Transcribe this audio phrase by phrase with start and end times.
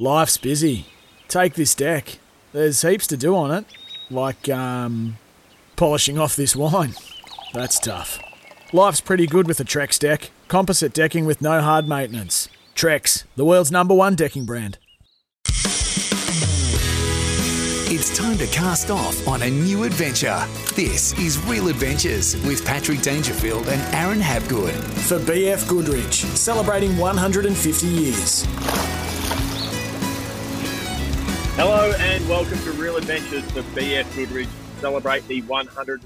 [0.00, 0.86] Life's busy.
[1.28, 2.20] Take this deck.
[2.54, 3.66] There's heaps to do on it,
[4.10, 5.18] like um,
[5.76, 6.94] polishing off this wine.
[7.52, 8.18] That's tough.
[8.72, 10.30] Life's pretty good with a Trex deck.
[10.48, 12.48] Composite decking with no hard maintenance.
[12.74, 14.78] Trex, the world's number one decking brand.
[17.92, 20.42] It's time to cast off on a new adventure.
[20.76, 24.72] This is Real Adventures with Patrick Dangerfield and Aaron Habgood.
[25.06, 28.46] For BF Goodrich, celebrating 150 years.
[31.62, 34.48] Hello and welcome to Real Adventures for BF Goodrich.
[34.78, 36.00] Celebrate the 150th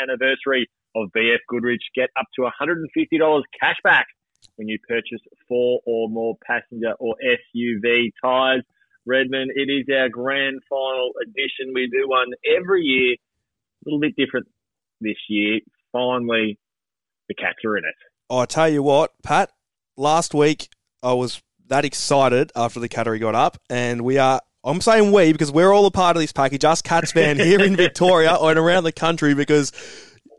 [0.00, 1.82] anniversary of BF Goodrich.
[1.96, 4.06] Get up to $150 cash back
[4.54, 7.16] when you purchase four or more passenger or
[7.56, 8.62] SUV tyres.
[9.04, 11.74] Redmond, it is our grand final edition.
[11.74, 14.46] We do one every year, a little bit different
[15.00, 15.58] this year.
[15.90, 16.56] Finally,
[17.28, 17.96] the cats are in it.
[18.30, 19.50] Oh, I tell you what, Pat,
[19.96, 20.68] last week
[21.02, 24.40] I was that excited after the Cattery got up, and we are.
[24.64, 27.60] I'm saying we because we're all a part of this package, us Cats fan here
[27.60, 29.34] in Victoria and around the country.
[29.34, 29.72] Because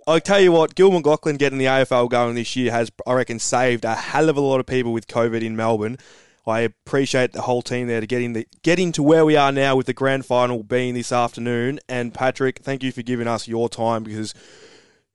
[0.08, 3.40] I tell you what, Gil McLachlan getting the AFL going this year has, I reckon,
[3.40, 5.98] saved a hell of a lot of people with COVID in Melbourne.
[6.46, 9.52] I appreciate the whole team there to get in the getting to where we are
[9.52, 11.80] now with the grand final being this afternoon.
[11.88, 14.34] And Patrick, thank you for giving us your time because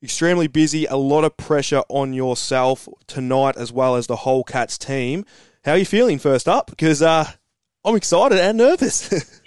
[0.03, 4.79] extremely busy, a lot of pressure on yourself tonight as well as the whole Cats
[4.79, 5.27] team.
[5.65, 6.71] How are you feeling first up?
[6.71, 7.33] Because uh,
[7.85, 9.13] I'm excited and nervous.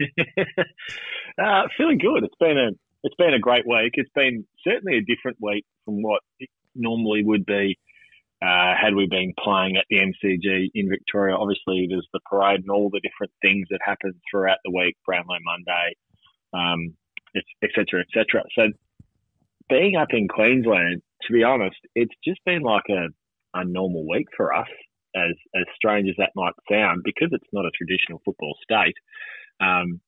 [1.42, 2.24] uh, feeling good.
[2.24, 2.70] It's been a
[3.04, 3.92] it's been a great week.
[3.94, 7.78] It's been certainly a different week from what it normally would be
[8.42, 11.36] uh, had we been playing at the MCG in Victoria.
[11.36, 15.38] Obviously, there's the parade and all the different things that happen throughout the week, Brownlow
[15.44, 15.94] Monday,
[16.54, 16.94] um,
[17.62, 18.42] etc., etc.
[18.54, 18.68] So,
[19.68, 23.08] being up in Queensland, to be honest, it's just been like a,
[23.54, 24.68] a normal week for us
[25.14, 28.94] as as strange as that might sound, because it's not a traditional football state.
[29.60, 30.00] Um,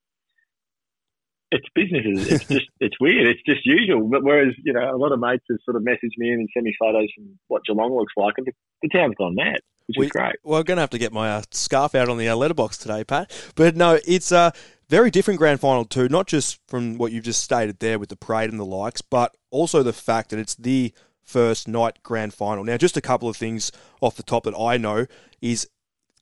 [1.50, 2.04] it's business.
[2.30, 3.28] It's just it's weird.
[3.28, 4.08] It's just usual.
[4.08, 6.48] But whereas you know a lot of mates have sort of messaged me in and
[6.54, 8.52] sent me photos from what Geelong looks like, and the,
[8.82, 10.36] the town's gone mad, which we, is great.
[10.44, 12.78] Well, I'm going to have to get my uh, scarf out on the uh, letterbox
[12.78, 13.30] today, Pat.
[13.56, 14.52] But no, it's a
[14.88, 16.08] very different grand final too.
[16.08, 19.36] Not just from what you've just stated there with the parade and the likes, but
[19.50, 20.92] also the fact that it's the
[21.30, 22.64] first night grand final.
[22.64, 23.70] Now, just a couple of things
[24.00, 25.06] off the top that I know
[25.40, 25.68] is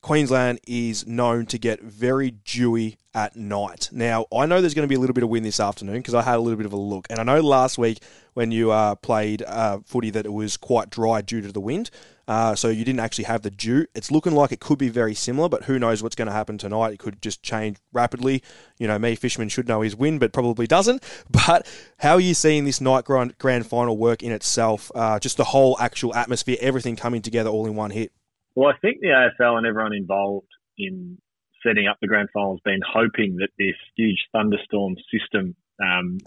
[0.01, 3.89] Queensland is known to get very dewy at night.
[3.91, 6.13] Now, I know there's going to be a little bit of wind this afternoon because
[6.13, 7.07] I had a little bit of a look.
[7.09, 7.99] And I know last week
[8.33, 11.89] when you uh, played uh, footy that it was quite dry due to the wind.
[12.27, 13.87] Uh, so you didn't actually have the dew.
[13.95, 16.59] It's looking like it could be very similar, but who knows what's going to happen
[16.59, 16.93] tonight?
[16.93, 18.43] It could just change rapidly.
[18.77, 21.03] You know, me, Fishman, should know his wind, but probably doesn't.
[21.49, 21.67] But
[21.97, 24.91] how are you seeing this night grand, grand final work in itself?
[24.93, 28.11] Uh, just the whole actual atmosphere, everything coming together all in one hit.
[28.53, 31.17] Well, I think the AFL and everyone involved in
[31.65, 36.17] setting up the grand final has been hoping that this huge thunderstorm system um,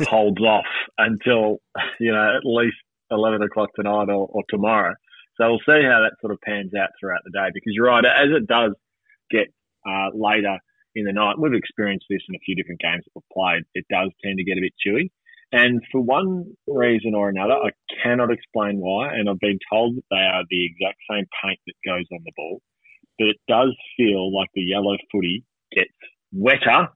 [0.08, 0.66] holds off
[0.98, 1.58] until
[1.98, 2.76] you know at least
[3.10, 4.94] eleven o'clock tonight or, or, tomorrow.
[5.36, 7.48] So we'll see how that sort of pans out throughout the day.
[7.52, 8.72] Because you're right, as it does
[9.30, 9.48] get
[9.86, 10.58] uh, later
[10.94, 13.62] in the night, we've experienced this in a few different games that we've played.
[13.74, 15.10] It does tend to get a bit chewy.
[15.52, 17.70] And for one reason or another, I
[18.02, 21.74] cannot explain why, and I've been told that they are the exact same paint that
[21.84, 22.62] goes on the ball,
[23.18, 25.90] but it does feel like the yellow footy gets
[26.32, 26.88] wetter,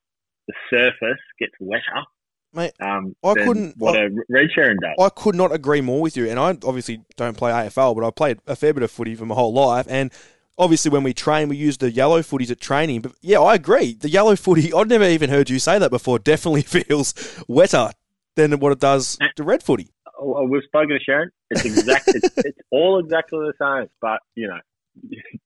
[0.49, 2.05] the surface gets wetter.
[2.53, 3.77] Mate, um, I couldn't.
[3.77, 4.95] What I, a red Sherrin does.
[4.99, 6.27] I could not agree more with you.
[6.27, 9.27] And I obviously don't play AFL, but I played a fair bit of footy for
[9.27, 9.87] my whole life.
[9.91, 10.11] And
[10.57, 13.03] obviously, when we train, we use the yellow footies at training.
[13.03, 13.95] But yeah, I agree.
[13.95, 17.15] The yellow footy, I've never even heard you say that before, definitely feels
[17.47, 17.91] wetter
[18.37, 19.91] than what it does to red footy.
[20.19, 21.29] We've spoken to Sherrin.
[21.51, 22.09] It's exact.
[22.09, 24.61] it's, it's all exactly the same, but you know,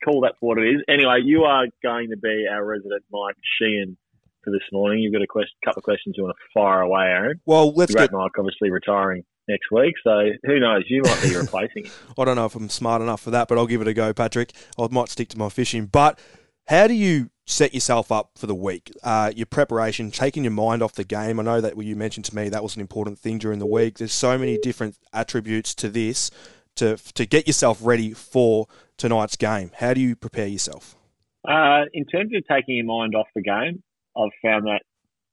[0.04, 0.82] call that for what it is.
[0.88, 3.96] Anyway, you are going to be our resident Mike Sheehan
[4.42, 5.00] for this morning.
[5.00, 7.40] You've got a question, couple of questions you want to fire away, Aaron.
[7.46, 10.84] Well, let's Great get Mike obviously retiring next week, so who knows?
[10.88, 11.92] You might be replacing him.
[12.18, 14.12] I don't know if I'm smart enough for that, but I'll give it a go,
[14.12, 14.52] Patrick.
[14.78, 16.18] I might stick to my fishing, but
[16.66, 18.92] how do you set yourself up for the week?
[19.02, 21.40] Uh, your preparation, taking your mind off the game.
[21.40, 23.98] I know that you mentioned to me that was an important thing during the week.
[23.98, 26.30] There's so many different attributes to this
[26.76, 29.70] to to get yourself ready for tonight's game.
[29.76, 30.96] How do you prepare yourself?
[31.46, 33.82] Uh, in terms of taking your mind off the game,
[34.16, 34.82] I've found that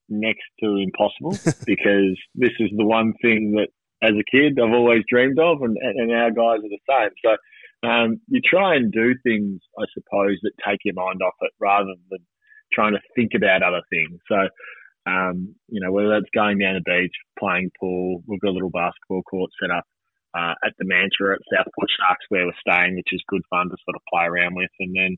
[0.10, 1.32] next to impossible
[1.66, 3.68] because this is the one thing that,
[4.02, 7.10] as a kid, I've always dreamed of, and, and our guys are the same.
[7.26, 11.52] So um, you try and do things, I suppose, that take your mind off it
[11.60, 12.20] rather than
[12.74, 14.20] trying to think about other things.
[14.28, 14.48] So,
[15.10, 18.70] um, you know, whether that's going down the beach, playing pool, we've got a little
[18.70, 19.86] basketball court set up
[20.36, 23.78] uh, at the Mantra at Southport Sharks where we're staying, which is good fun to
[23.86, 24.70] sort of play around with.
[24.80, 25.16] And then,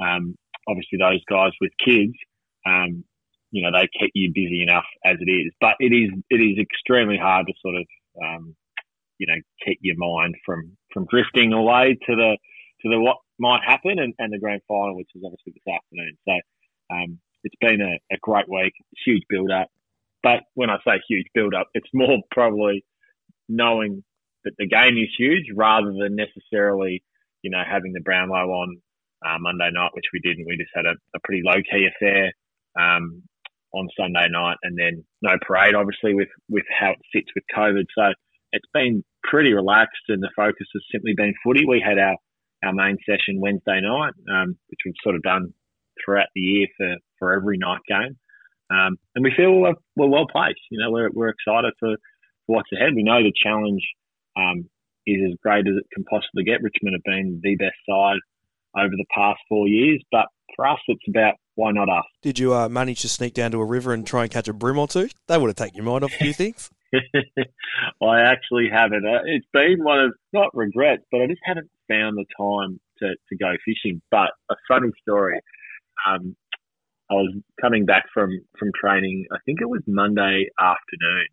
[0.00, 0.34] um,
[0.68, 2.14] obviously, those guys with kids,
[2.66, 3.04] um,
[3.50, 5.52] you know, they keep you busy enough as it is.
[5.60, 7.86] But it is it is extremely hard to sort of,
[8.22, 8.56] um,
[9.18, 12.36] you know, keep your mind from from drifting away to the
[12.82, 16.16] to the what might happen and, and the grand final, which is obviously this afternoon.
[16.26, 16.34] So
[16.94, 18.72] um, it's been a, a great week,
[19.04, 19.68] huge build up.
[20.22, 22.84] But when I say huge build up, it's more probably
[23.48, 24.02] knowing
[24.44, 27.02] that the game is huge rather than necessarily,
[27.42, 28.76] you know, having the Brownlow on
[29.24, 31.88] uh, Monday night, which we did, and we just had a, a pretty low key
[31.88, 32.32] affair
[32.78, 33.22] um,
[33.72, 37.86] on Sunday night, and then no parade, obviously, with with how it sits with COVID.
[37.96, 38.12] So
[38.52, 41.64] it's been pretty relaxed, and the focus has simply been footy.
[41.66, 42.16] We had our
[42.64, 45.52] our main session Wednesday night, um, which we've sort of done
[46.04, 48.16] throughout the year for for every night game,
[48.70, 50.60] um, and we feel we're, we're well placed.
[50.70, 51.96] You know, we're we're excited for
[52.46, 52.94] what's ahead.
[52.94, 53.82] We know the challenge
[54.36, 54.68] um,
[55.06, 56.62] is as great as it can possibly get.
[56.62, 58.18] Richmond have been the best side
[58.76, 60.26] over the past four years, but
[60.56, 62.04] for us, it's about why not us.
[62.22, 64.52] Did you uh, manage to sneak down to a river and try and catch a
[64.52, 65.08] bream or two?
[65.28, 66.70] That would have taken your mind off a few things.
[68.02, 69.04] I actually haven't.
[69.06, 73.14] Uh, it's been one of not regrets, but I just haven't found the time to,
[73.28, 74.00] to go fishing.
[74.10, 75.40] But a funny story.
[76.08, 76.36] Um,
[77.10, 79.26] I was coming back from from training.
[79.32, 81.26] I think it was Monday afternoon,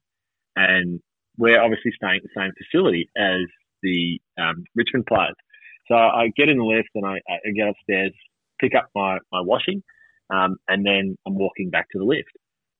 [0.56, 1.00] and
[1.37, 3.47] we're obviously staying at the same facility as
[3.83, 5.35] the um, Richmond players.
[5.87, 8.13] So I get in the lift and I, I get upstairs,
[8.59, 9.83] pick up my, my washing,
[10.29, 12.31] um, and then I'm walking back to the lift.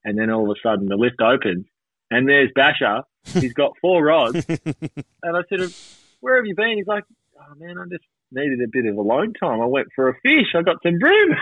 [0.04, 1.66] And then all of a sudden the lift opens
[2.10, 3.04] and there's Basher.
[3.24, 4.46] He's got four rods.
[4.50, 5.74] and I said,
[6.20, 6.78] where have you been?
[6.78, 7.04] He's like,
[7.40, 9.62] oh man, I just needed a bit of alone time.
[9.62, 10.54] I went for a fish.
[10.56, 11.36] I got some bream.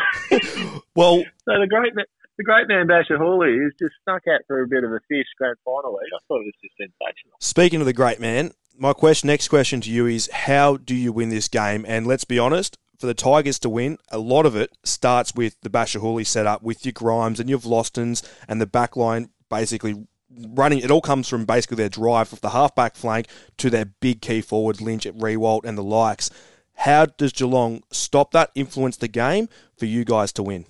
[0.96, 1.94] well, so the great
[2.40, 5.28] the great man Basher Houli is just stuck out for a bit of a fish
[5.38, 6.08] grand final week.
[6.16, 7.36] I thought it was just sensational.
[7.42, 11.12] Speaking of the great man, my question, next question to you is how do you
[11.12, 11.84] win this game?
[11.86, 15.60] And let's be honest, for the Tigers to win, a lot of it starts with
[15.64, 20.08] the Basher Houli setup, with your Grimes and your Vlastuins and the back line basically
[20.32, 20.80] running.
[20.80, 23.28] It all comes from basically their drive of the halfback flank
[23.58, 26.30] to their big key forwards, Lynch, Riewoldt, and the likes.
[26.76, 30.66] How does Geelong stop that, influence the game for you guys to win?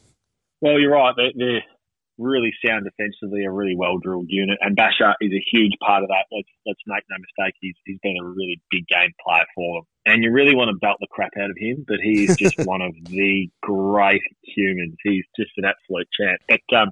[0.61, 1.13] Well, you're right.
[1.15, 1.63] They're, they're
[2.19, 6.09] really sound defensively, a really well drilled unit, and Basher is a huge part of
[6.09, 6.27] that.
[6.31, 7.55] Let's let's make no mistake.
[7.61, 10.77] He's he's been a really big game player for them, and you really want to
[10.77, 11.85] belt the crap out of him.
[11.87, 14.95] But he is just one of the great humans.
[15.03, 16.39] He's just an absolute champ.
[16.47, 16.91] But um,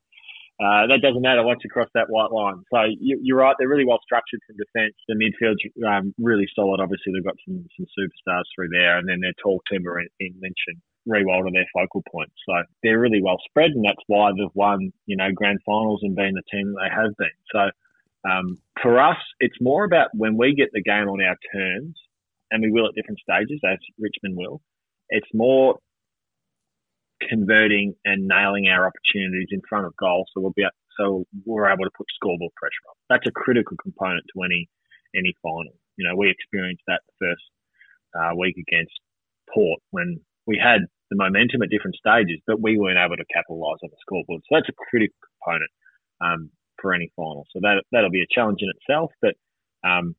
[0.58, 2.64] uh, that doesn't matter once you cross that white line.
[2.74, 4.96] So you, are right; they're really well structured from defence.
[5.08, 6.80] The midfield's um, really solid.
[6.80, 10.34] Obviously, they've got some some superstars through there, and then their tall timber in, in
[10.42, 12.34] Lynch and Riewoldt are their focal points.
[12.48, 16.16] So they're really well spread, and that's why they've won, you know, grand finals and
[16.16, 17.38] been the team that they have been.
[17.52, 21.96] So um, for us, it's more about when we get the game on our terms,
[22.52, 24.62] and we will at different stages, as Richmond will.
[25.10, 25.80] It's more
[27.30, 30.66] converting and nailing our opportunities in front of goal, so we'll be
[31.00, 32.96] so we're able to put scoreboard pressure on.
[33.10, 34.68] That's a critical component to any
[35.16, 35.74] any final.
[35.96, 37.44] You know, we experienced that the first
[38.18, 38.94] uh, week against
[39.54, 43.80] Port when we had the momentum at different stages, but we weren't able to capitalise
[43.84, 44.42] on the scoreboard.
[44.48, 45.72] So that's a critical component
[46.22, 46.50] um,
[46.82, 47.46] for any final.
[47.54, 49.12] So that that'll be a challenge in itself.
[49.22, 49.36] But
[49.88, 50.16] um,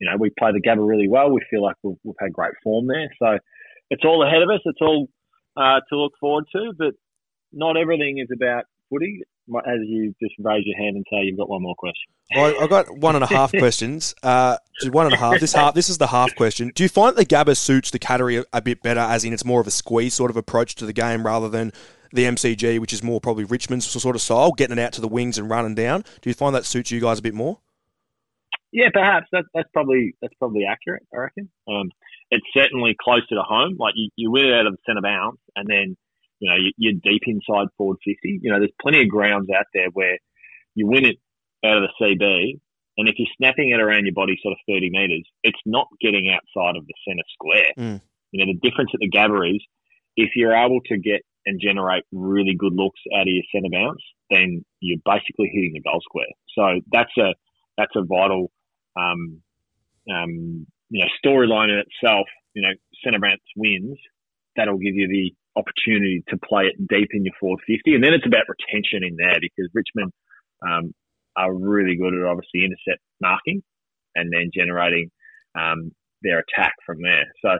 [0.00, 1.30] you know, we play the Gabba really well.
[1.30, 3.08] We feel like we've, we've had great form there.
[3.22, 3.38] So
[3.90, 4.60] it's all ahead of us.
[4.64, 5.08] It's all
[5.56, 6.72] uh, to look forward to.
[6.76, 6.94] But
[7.52, 9.22] not everything is about footy
[9.66, 12.10] as you just raise your hand and say you've got one more question.
[12.34, 14.14] Well, I've got one and a half questions.
[14.22, 14.56] Uh,
[14.90, 15.40] one and a half.
[15.40, 15.74] This half.
[15.74, 16.72] This is the half question.
[16.74, 19.44] Do you find that the Gabba suits the Cattery a, bit better, as in it's
[19.44, 21.72] more of a squeeze sort of approach to the game rather than
[22.12, 25.08] the MCG, which is more probably Richmond's sort of style, getting it out to the
[25.08, 26.04] wings and running down?
[26.20, 27.58] Do you find that suits you guys a bit more?
[28.72, 31.02] Yeah, perhaps that, that's probably that's probably accurate.
[31.12, 31.50] I reckon.
[31.68, 31.90] Um,
[32.30, 33.76] it's certainly closer to home.
[33.78, 35.96] Like you, you win it out of the centre bounce, and then
[36.42, 38.40] you know, you're deep inside forward 50.
[38.42, 40.18] You know, there's plenty of grounds out there where
[40.74, 41.16] you win it
[41.64, 42.58] out of the CB,
[42.98, 46.34] and if you're snapping it around your body sort of 30 metres, it's not getting
[46.34, 47.70] outside of the centre square.
[47.78, 48.00] Mm.
[48.32, 49.62] You know, the difference at the Gabba is
[50.16, 54.02] if you're able to get and generate really good looks out of your centre bounce,
[54.28, 56.34] then you're basically hitting the goal square.
[56.58, 57.34] So that's a
[57.78, 58.50] that's a vital
[58.98, 59.42] um,
[60.10, 62.26] um, you know storyline in itself.
[62.54, 63.96] You know, centre bounce wins.
[64.56, 67.94] That'll give you the opportunity to play it deep in your forward 50.
[67.94, 70.12] And then it's about retention in there because Richmond
[70.64, 70.94] um,
[71.36, 73.62] are really good at obviously intercept marking
[74.14, 75.10] and then generating
[75.54, 75.92] um,
[76.22, 77.26] their attack from there.
[77.42, 77.50] So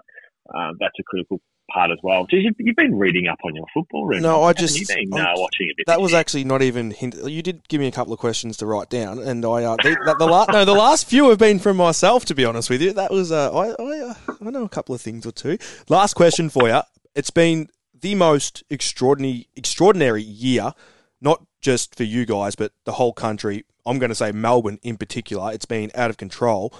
[0.57, 1.41] um, that's a critical
[1.73, 2.27] part as well.
[2.27, 4.07] Geez, you've, you've been reading up on your football.
[4.07, 4.23] Really.
[4.23, 5.87] No, I just been uh, watching a bit.
[5.87, 7.15] That was actually not even hint.
[7.25, 9.97] You did give me a couple of questions to write down, and I uh, the,
[10.05, 12.25] the, the la- no the last few have been from myself.
[12.27, 14.15] To be honest with you, that was uh, I I, uh,
[14.47, 15.59] I know a couple of things or two.
[15.89, 16.81] Last question for you.
[17.15, 17.69] It's been
[18.03, 20.75] the most extraordinary extraordinary year,
[21.21, 23.65] not just for you guys, but the whole country.
[23.87, 25.53] I'm going to say Melbourne in particular.
[25.53, 26.73] It's been out of control,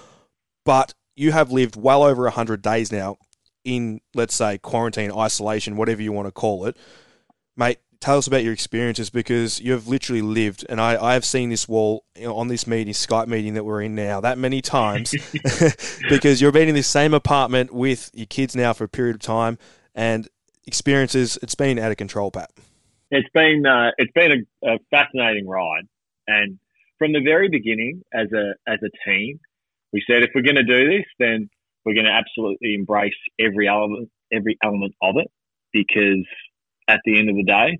[0.63, 3.17] but you have lived well over 100 days now
[3.63, 6.77] in, let's say, quarantine, isolation, whatever you want to call it.
[7.57, 11.49] Mate, tell us about your experiences because you've literally lived, and I, I have seen
[11.49, 14.61] this wall you know, on this meeting, Skype meeting that we're in now, that many
[14.61, 15.13] times
[16.09, 19.21] because you've been in this same apartment with your kids now for a period of
[19.21, 19.57] time
[19.95, 20.27] and
[20.65, 22.51] experiences, it's been out of control, Pat.
[23.11, 25.87] It's been uh, it's been a, a fascinating ride,
[26.27, 26.57] and
[26.97, 29.39] from the very beginning, as a as a team,
[29.91, 31.49] we said if we're going to do this, then
[31.85, 35.29] we're going to absolutely embrace every element every element of it
[35.71, 36.25] because
[36.87, 37.77] at the end of the day,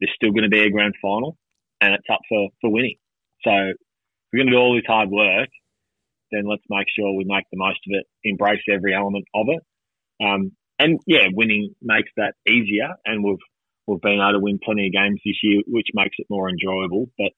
[0.00, 1.36] there's still going to be a grand final,
[1.80, 2.96] and it's up for for winning.
[3.44, 3.76] So if
[4.32, 5.48] we're going to do all this hard work,
[6.32, 9.62] then let's make sure we make the most of it, embrace every element of it.
[10.24, 13.44] Um, and yeah, winning makes that easier, and we've
[13.86, 17.06] we've been able to win plenty of games this year, which makes it more enjoyable.
[17.16, 17.32] But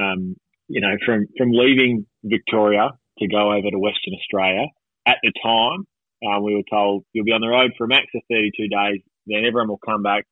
[0.00, 0.36] um,
[0.68, 4.66] you know, from from leaving Victoria to go over to Western Australia
[5.06, 5.86] at the time,
[6.26, 9.00] uh, we were told you'll be on the road for a max of 32 days.
[9.26, 10.24] Then everyone will come back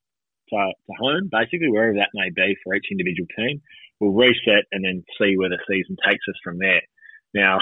[0.50, 3.62] to, to home, basically wherever that may be for each individual team.
[4.00, 6.82] We'll reset and then see where the season takes us from there.
[7.34, 7.58] Now,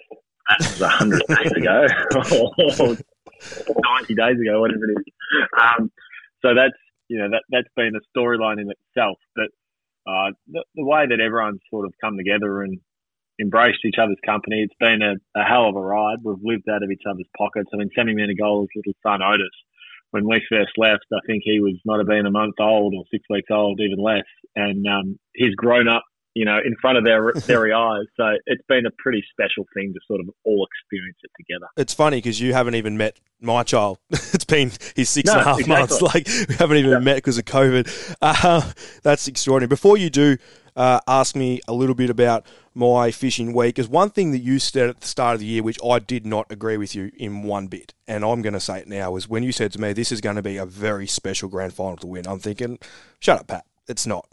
[0.48, 2.96] that was 100 days ago,
[3.40, 5.12] 90 days ago, whatever it is.
[5.60, 5.90] Um,
[6.42, 6.76] so that's
[7.08, 9.18] you know that that's been a storyline in itself.
[9.34, 9.50] But
[10.06, 12.78] uh, the, the, way that everyone's sort of come together and
[13.40, 16.18] embraced each other's company, it's been a, a, hell of a ride.
[16.22, 17.70] We've lived out of each other's pockets.
[17.72, 19.56] I mean, Sammy Menegola's little son Otis,
[20.10, 23.04] when we first left, I think he was not have been a month old or
[23.10, 27.04] six weeks old, even less, and um, he's grown up you know, in front of
[27.04, 28.06] their very eyes.
[28.16, 31.66] So it's been a pretty special thing to sort of all experience it together.
[31.76, 33.98] It's funny because you haven't even met my child.
[34.10, 35.80] it's been he's six no, and a half exactly.
[35.80, 36.00] months.
[36.10, 36.98] Like we haven't even yeah.
[36.98, 38.16] met because of COVID.
[38.20, 38.72] Uh,
[39.02, 39.68] that's extraordinary.
[39.68, 40.36] Before you do.
[40.76, 43.74] Uh, ask me a little bit about my fishing week.
[43.74, 46.24] Because one thing that you said at the start of the year, which I did
[46.24, 49.28] not agree with you in one bit, and I'm going to say it now, is
[49.28, 51.96] when you said to me, "This is going to be a very special grand final
[51.98, 52.78] to win." I'm thinking,
[53.18, 53.66] "Shut up, Pat.
[53.88, 54.28] It's not."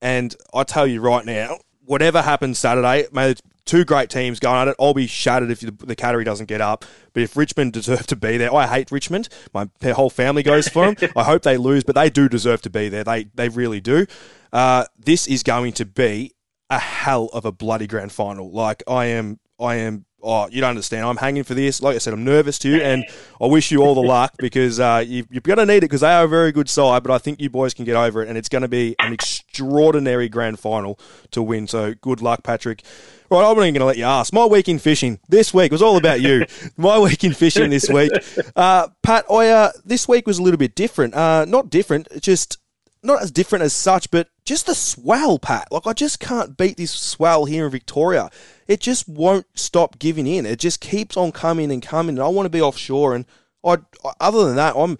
[0.00, 3.34] And I tell you right now, whatever happens Saturday, may
[3.66, 4.76] two great teams going at it.
[4.80, 6.84] I'll be shattered if the, the Cattery doesn't get up.
[7.12, 9.28] But if Richmond deserve to be there, I hate Richmond.
[9.52, 11.10] My whole family goes for them.
[11.16, 13.04] I hope they lose, but they do deserve to be there.
[13.04, 14.06] They they really do.
[14.52, 16.32] Uh, this is going to be
[16.70, 18.50] a hell of a bloody grand final.
[18.50, 21.06] Like I am, I am oh, you don't understand.
[21.06, 21.80] I'm hanging for this.
[21.80, 23.04] Like I said, I'm nervous too, and
[23.40, 26.00] I wish you all the luck because uh, you, are going to need it because
[26.00, 27.02] they are a very good side.
[27.02, 29.12] But I think you boys can get over it, and it's going to be an
[29.12, 30.98] extraordinary grand final
[31.30, 31.66] to win.
[31.68, 32.82] So good luck, Patrick.
[33.30, 34.32] Right, I'm not even going to let you ask.
[34.32, 36.46] My week in fishing this week was all about you.
[36.76, 38.12] My week in fishing this week,
[38.54, 39.24] uh, Pat.
[39.30, 41.14] I uh, this week was a little bit different.
[41.14, 42.58] Uh, not different, just
[43.02, 45.68] not as different as such, but just the swell, Pat.
[45.70, 48.30] Like I just can't beat this swell here in Victoria
[48.68, 50.46] it just won't stop giving in.
[50.46, 52.16] It just keeps on coming and coming.
[52.16, 53.14] And I want to be offshore.
[53.14, 53.24] And
[53.64, 53.78] I,
[54.20, 54.98] other than that, I'm.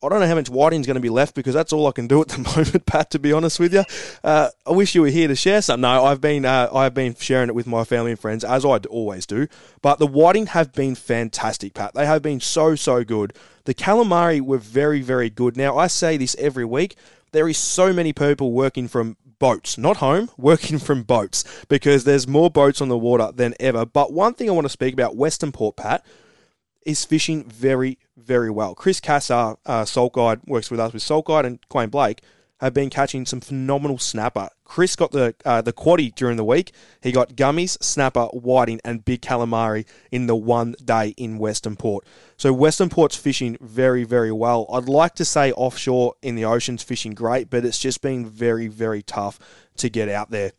[0.00, 2.06] I don't know how much whiting's going to be left because that's all I can
[2.06, 3.10] do at the moment, Pat.
[3.10, 3.82] To be honest with you,
[4.22, 5.80] uh, I wish you were here to share some.
[5.80, 8.78] No, I've been uh, I've been sharing it with my family and friends as I
[8.88, 9.48] always do.
[9.82, 11.94] But the whiting have been fantastic, Pat.
[11.94, 13.32] They have been so so good.
[13.64, 15.56] The calamari were very very good.
[15.56, 16.94] Now I say this every week.
[17.32, 22.26] There is so many people working from boats, not home, working from boats because there's
[22.26, 23.84] more boats on the water than ever.
[23.86, 26.04] But one thing I want to speak about, Western Port, Pat,
[26.86, 28.74] is fishing very, very well.
[28.74, 32.22] Chris Cassar, uh, Salt Guide, works with us with Salt Guide and Quayne Blake
[32.60, 34.48] have been catching some phenomenal snapper.
[34.64, 36.72] Chris got the uh, the quaddy during the week.
[37.00, 42.04] He got gummies, snapper, whiting, and big calamari in the one day in Western Port.
[42.36, 44.66] So Western Port's fishing very, very well.
[44.72, 48.68] I'd like to say offshore in the ocean's fishing great, but it's just been very,
[48.68, 49.38] very tough
[49.76, 50.52] to get out there.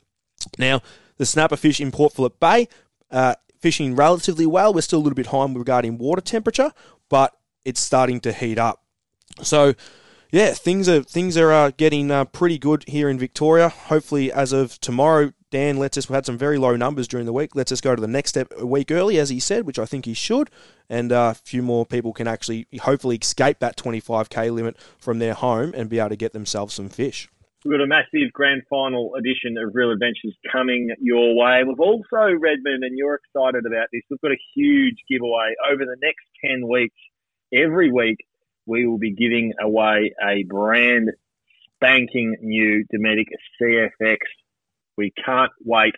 [0.58, 0.82] Now,
[1.18, 2.70] the snapper fish in Port Phillip Bay,
[3.12, 4.74] uh, fishing relatively well.
[4.74, 6.72] We're still a little bit high regarding water temperature,
[7.10, 8.84] but it's starting to heat up.
[9.42, 9.76] So
[10.32, 13.70] yeah, things are things are uh, getting uh, pretty good here in Victoria.
[13.70, 17.34] Hopefully, as of tomorrow, Dan lets us, we had some very low numbers during the
[17.34, 19.80] week, lets us go to the next step a week early, as he said, which
[19.80, 20.52] I think he should.
[20.88, 25.34] And uh, a few more people can actually hopefully escape that 25k limit from their
[25.34, 27.28] home and be able to get themselves some fish.
[27.66, 31.62] We've got a massive grand final edition of Real Adventures coming your way.
[31.68, 35.98] We've also, Redmond, and you're excited about this, we've got a huge giveaway over the
[36.02, 36.96] next 10 weeks.
[37.54, 38.18] Every week,
[38.70, 41.10] we will be giving away a brand
[41.76, 43.26] spanking new Dometic
[43.60, 44.18] CFX.
[44.96, 45.96] We can't wait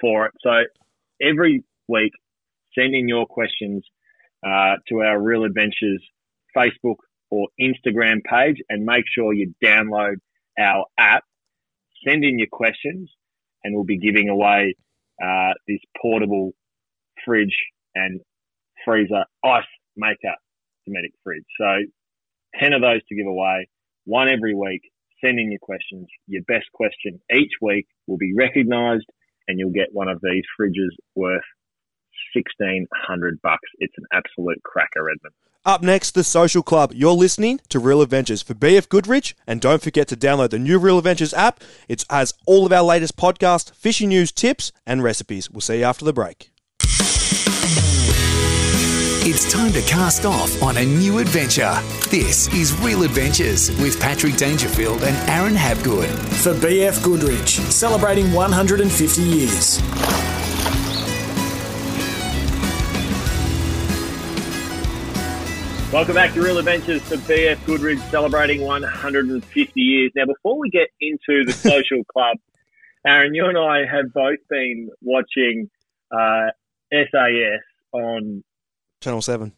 [0.00, 0.32] for it.
[0.40, 0.52] So
[1.20, 2.12] every week,
[2.78, 3.84] send in your questions
[4.46, 6.02] uh, to our Real Adventures
[6.56, 6.96] Facebook
[7.30, 10.16] or Instagram page and make sure you download
[10.60, 11.24] our app.
[12.06, 13.10] Send in your questions
[13.64, 14.76] and we'll be giving away
[15.22, 16.52] uh, this portable
[17.24, 17.56] fridge
[17.96, 18.20] and
[18.84, 19.64] freezer ice
[19.96, 20.34] maker
[20.88, 21.44] Dometic fridge.
[21.58, 21.66] So
[22.60, 23.68] 10 of those to give away,
[24.04, 24.82] one every week.
[25.24, 26.08] Send in your questions.
[26.26, 29.06] Your best question each week will be recognised
[29.48, 31.42] and you'll get one of these fridges worth
[32.34, 33.68] 1600 bucks.
[33.78, 35.34] It's an absolute cracker, Edmund.
[35.64, 36.92] Up next, the Social Club.
[36.92, 40.78] You're listening to Real Adventures for BF Goodrich, and don't forget to download the new
[40.78, 41.60] Real Adventures app.
[41.88, 45.50] It has all of our latest podcasts, fishing news, tips, and recipes.
[45.50, 46.51] We'll see you after the break.
[49.24, 51.72] It's time to cast off on a new adventure.
[52.10, 56.08] This is Real Adventures with Patrick Dangerfield and Aaron Habgood.
[56.42, 59.80] For BF Goodrich, celebrating 150 years.
[65.92, 70.10] Welcome back to Real Adventures for BF Goodrich celebrating 150 years.
[70.16, 72.38] Now, before we get into the social club,
[73.06, 75.70] Aaron, you and I have both been watching
[76.10, 76.48] uh,
[76.92, 77.60] SAS
[77.92, 78.42] on
[79.02, 79.52] Channel 7.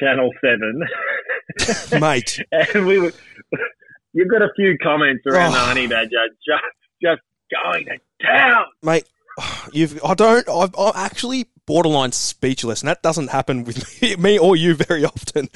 [0.00, 0.30] Channel
[1.90, 2.00] 7.
[2.00, 2.40] Mate.
[2.52, 3.12] and we were,
[4.12, 5.54] you've got a few comments around Oh.
[5.54, 6.64] the honey badger just,
[7.02, 7.20] just
[7.52, 8.64] going to town.
[8.82, 9.04] Mate,
[9.72, 14.38] you've I don't I've, I'm actually borderline speechless, and that doesn't happen with me, me
[14.38, 15.48] or you very often.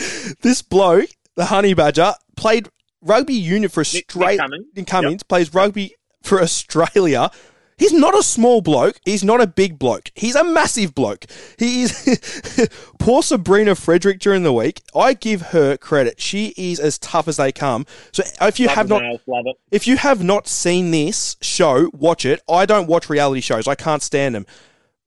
[0.43, 2.69] This bloke, the honey badger, played
[3.01, 4.39] rugby union for Nick- Nick Australia.
[4.39, 4.67] Cummins.
[4.77, 7.31] Nick Cummins plays rugby for Australia.
[7.79, 9.01] He's not a small bloke.
[9.05, 10.11] He's not a big bloke.
[10.15, 11.27] He's a massive bloke.
[11.59, 12.69] He is.
[12.99, 14.83] Poor Sabrina Frederick during the week.
[14.95, 16.21] I give her credit.
[16.21, 17.87] She is as tough as they come.
[18.13, 19.57] So if you Love have not males, love it.
[19.71, 22.43] if you have not seen this show, watch it.
[22.49, 23.69] I don't watch reality shows.
[23.69, 24.47] I can't stand them.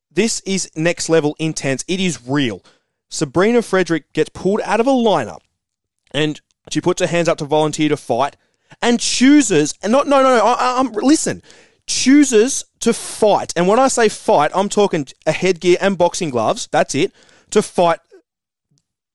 [0.10, 1.84] This is next level intense.
[1.88, 2.64] It is real.
[3.10, 5.40] Sabrina Frederick gets pulled out of a lineup
[6.12, 8.38] and she puts her hands up to volunteer to fight
[8.82, 11.42] and chooses and not no no no I- I'm listen
[11.92, 16.68] chooses to fight and when I say fight I'm talking a headgear and boxing gloves
[16.72, 17.12] that's it
[17.52, 18.00] to fight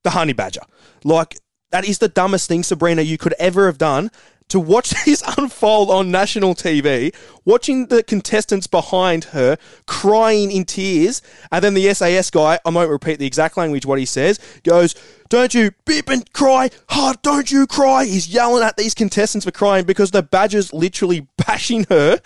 [0.04, 0.62] the honey badger
[1.04, 1.36] like
[1.70, 4.10] that is the dumbest thing Sabrina you could ever have done
[4.48, 11.22] to watch this unfold on national TV, watching the contestants behind her crying in tears,
[11.50, 14.94] and then the SAS guy, I won't repeat the exact language what he says, goes,
[15.28, 18.04] Don't you beep and cry hard, don't you cry.
[18.04, 22.20] He's yelling at these contestants for crying because the badger's literally bashing her.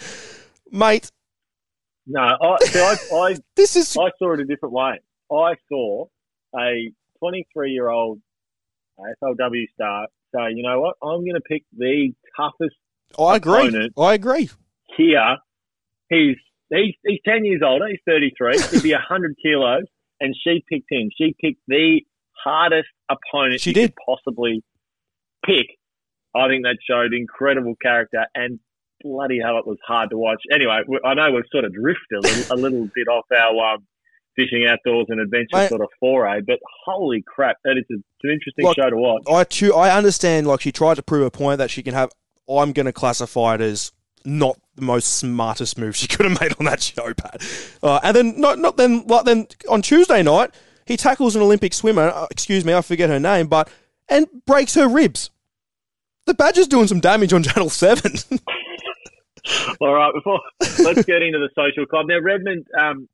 [0.70, 1.10] Mate,
[2.06, 5.00] No, I, see, I, I this is I saw it a different way.
[5.32, 6.06] I saw
[6.56, 8.20] a 23 year old
[8.98, 12.76] AFLW star say, you know what, I'm going to pick the toughest
[13.18, 13.68] I agree.
[13.68, 13.92] opponent.
[13.98, 14.50] I agree.
[14.96, 15.36] here.
[16.08, 16.36] He's,
[16.70, 19.84] he's, he's 10 years older, he's 33, he'd be 100 kilos,
[20.20, 21.08] and she picked him.
[21.16, 22.00] She picked the
[22.44, 23.94] hardest opponent She did.
[23.94, 24.62] could possibly
[25.44, 25.66] pick.
[26.34, 28.60] I think that showed incredible character and
[29.02, 30.42] bloody hell, it was hard to watch.
[30.52, 33.86] Anyway, I know we've sort of drifted a little, a little bit off our um,
[34.36, 35.68] fishing outdoors and adventure Mate.
[35.68, 38.96] sort of foray, but holy crap, that is a, it's an interesting Like, show to
[38.96, 39.22] watch.
[39.30, 40.46] I too, I understand.
[40.46, 42.10] Like she tried to prove a point that she can have.
[42.48, 43.92] I'm going to classify it as
[44.24, 47.42] not the most smartest move she could have made on that show, Pat.
[47.82, 50.54] Uh, and then not not then like then on Tuesday night
[50.86, 52.08] he tackles an Olympic swimmer.
[52.08, 53.68] Uh, excuse me, I forget her name, but
[54.08, 55.30] and breaks her ribs.
[56.26, 58.12] The Badger's doing some damage on Channel Seven.
[59.80, 60.40] All right, before
[60.80, 62.20] let's get into the social club now.
[62.20, 63.08] Redmond, um,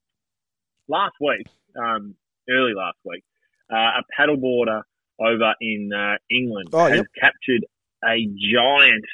[0.89, 1.47] last week,
[1.79, 2.15] um,
[2.49, 3.25] early last week,
[3.73, 4.83] uh, a paddleboarder
[5.21, 7.07] over in uh, England Oh, has yep.
[7.19, 7.65] captured
[8.05, 9.05] a giant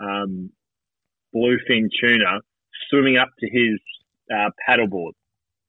[0.00, 0.50] um,
[1.34, 2.40] bluefin tuna
[2.90, 3.78] swimming up to his
[4.32, 5.12] uh, paddleboard.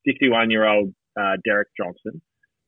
[0.06, 2.22] Fifty-one-year-old uh, Derek Johnson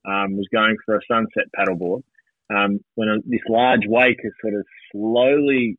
[0.06, 2.02] um, was going for a sunset paddleboard
[2.50, 5.78] um, when a, this large wake has sort of slowly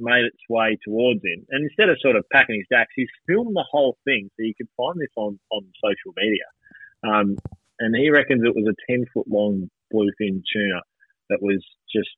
[0.00, 1.46] made its way towards him.
[1.50, 4.30] And instead of sort of packing his dacks, he's filmed the whole thing.
[4.36, 6.48] So you can find this on, on social media.
[7.04, 7.36] Um,
[7.78, 10.80] and he reckons it was a 10 foot long bluefin tuna
[11.30, 12.10] that was just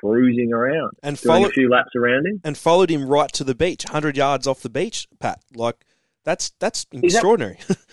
[0.00, 2.40] cruising around, and doing follow, a few laps around him.
[2.44, 5.08] and followed him right to the beach, hundred yards off the beach.
[5.18, 5.84] Pat, like
[6.24, 7.58] That's that's extraordinary.
[7.66, 7.78] That,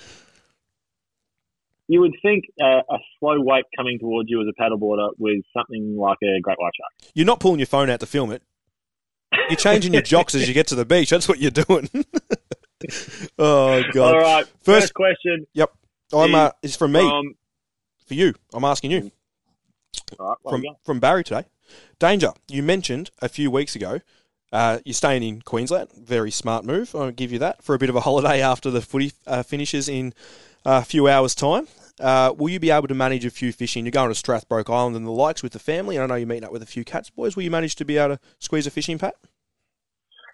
[1.88, 5.96] you would think uh, a slow wake coming towards you as a paddleboarder was something
[5.98, 7.12] like a great white shark.
[7.14, 8.44] You're not pulling your phone out to film it.
[9.50, 11.10] You're changing your jocks as you get to the beach.
[11.10, 11.90] That's what you're doing.
[13.40, 14.16] oh god!
[14.16, 14.46] All right.
[14.46, 15.48] First, first question.
[15.54, 15.72] Yep.
[16.14, 16.36] I'm.
[16.36, 17.02] Uh, is from me.
[17.02, 17.36] From,
[18.08, 18.34] for you.
[18.54, 19.12] I'm asking you.
[20.20, 21.46] Right, from from Barry today.
[22.00, 22.32] Danger.
[22.50, 24.02] You mentioned a few weeks ago.
[24.52, 25.90] Uh, you're staying in Queensland.
[25.98, 26.96] Very smart move.
[26.96, 29.90] I'll give you that for a bit of a holiday after the footy uh, finishes
[29.90, 30.14] in
[30.64, 31.68] a few hours' time.
[32.00, 33.86] Uh, will you be able to manage a few fishing?
[33.86, 35.98] You're going to Stradbroke Island and the likes with the family.
[35.98, 37.36] I know you're meeting up with a few cats boys.
[37.36, 39.16] Will you manage to be able to squeeze a fishing, Pat?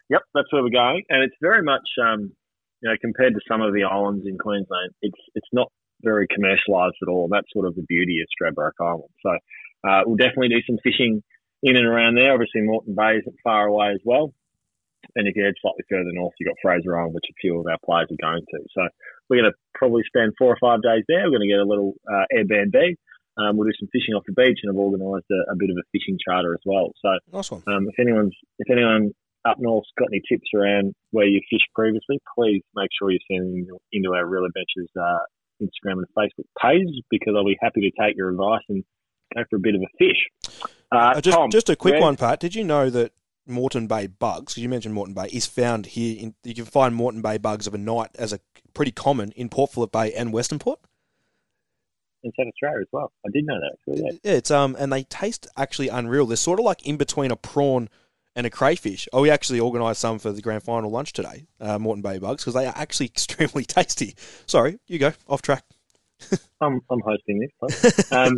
[0.09, 2.33] Yep, that's where we're going, and it's very much, um,
[2.81, 5.71] you know, compared to some of the islands in Queensland, it's it's not
[6.03, 7.29] very commercialised at all.
[7.31, 9.13] That's sort of the beauty of Stradbroke Island.
[9.23, 9.29] So
[9.87, 11.23] uh, we'll definitely do some fishing
[11.63, 12.33] in and around there.
[12.33, 14.33] Obviously, Moreton Bay isn't far away as well.
[15.15, 17.65] And if you head slightly further north, you've got Fraser Island, which a few of
[17.65, 18.59] our players are going to.
[18.73, 18.87] So
[19.31, 21.23] we're going to probably spend four or five days there.
[21.23, 22.99] We're going to get a little uh, Airbnb.
[23.39, 25.79] Um, we'll do some fishing off the beach, and I've organised a, a, bit of
[25.79, 26.91] a fishing charter as well.
[26.99, 27.47] So, nice.
[27.49, 29.15] Um, if anyone's if anyone
[29.47, 33.67] up north's got any tips around where you fished previously, please make sure you send
[33.71, 35.23] them into our Real Adventures uh,
[35.63, 38.83] Instagram and Facebook page because I'll be happy to take your advice and
[39.33, 40.61] go for a bit of a fish.
[40.91, 42.41] Uh, uh just, Tom, just a quick one, Pat.
[42.41, 43.13] Did you know that
[43.47, 46.17] Moreton Bay bugs, because you mentioned Moreton Bay, is found here.
[46.19, 48.39] In, you can find Moreton Bay bugs of a night as a
[48.73, 50.79] pretty common in Port Phillip Bay and Western Port.
[52.23, 53.11] In South Australia as well.
[53.25, 53.71] I did know that.
[53.73, 54.17] Actually, yeah.
[54.23, 56.25] yeah, it's um, and they taste actually unreal.
[56.27, 57.89] They're sort of like in between a prawn
[58.35, 59.07] and a crayfish.
[59.11, 62.43] Oh, we actually organised some for the grand final lunch today, uh, Moreton Bay bugs,
[62.43, 64.15] because they are actually extremely tasty.
[64.45, 65.63] Sorry, you go off track.
[66.61, 68.11] I'm I'm hosting this.
[68.11, 68.37] Um,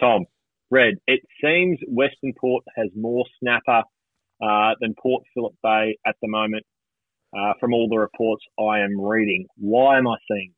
[0.00, 0.26] Tom,
[0.70, 0.94] Red.
[1.06, 3.82] It seems Western Port has more snapper
[4.42, 6.66] uh, than Port Phillip Bay at the moment.
[7.36, 10.52] Uh, from all the reports I am reading, why am I seeing?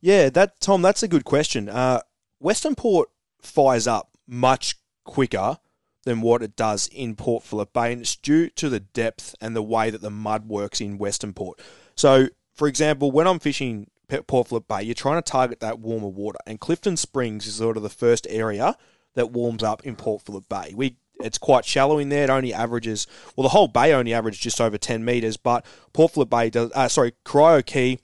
[0.00, 1.68] Yeah, that Tom, that's a good question.
[1.68, 2.00] Uh,
[2.38, 3.08] Western Port
[3.40, 5.58] fires up much quicker
[6.04, 9.54] than what it does in Port Phillip Bay, and it's due to the depth and
[9.54, 11.60] the way that the mud works in Western Port.
[11.94, 13.90] So, for example, when I'm fishing
[14.26, 17.76] Port Phillip Bay, you're trying to target that warmer water, and Clifton Springs is sort
[17.76, 18.76] of the first area
[19.14, 20.72] that warms up in Port Phillip Bay.
[20.74, 22.24] We it's quite shallow in there.
[22.24, 23.06] It only averages
[23.36, 26.70] well, the whole bay only averages just over ten meters, but Port Phillip Bay does.
[26.74, 27.98] Uh, sorry, Corio Quay,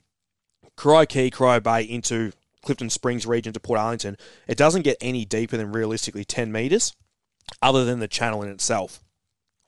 [0.77, 4.19] Corio Quay, Corio Bay into Clifton Springs region to Portarlington.
[4.47, 6.95] It doesn't get any deeper than realistically ten meters
[7.63, 9.03] other than the channel in itself,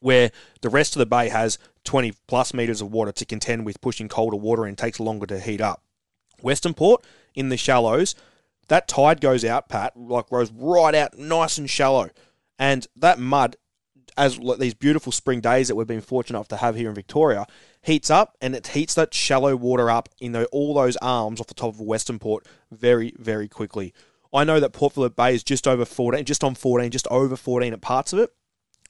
[0.00, 0.30] where
[0.62, 4.08] the rest of the bay has 20 plus metres of water to contend with pushing
[4.08, 5.82] colder water and takes longer to heat up.
[6.42, 8.14] Western Port, in the shallows,
[8.68, 12.10] that tide goes out, Pat, like goes right out nice and shallow.
[12.58, 13.56] And that mud,
[14.16, 17.46] as these beautiful spring days that we've been fortunate enough to have here in Victoria,
[17.82, 21.46] heats up and it heats that shallow water up in the, all those arms off
[21.46, 23.94] the top of Western Port very, very quickly.
[24.32, 27.36] I know that Port Phillip Bay is just over 14, just on 14, just over
[27.36, 28.30] 14 at parts of it,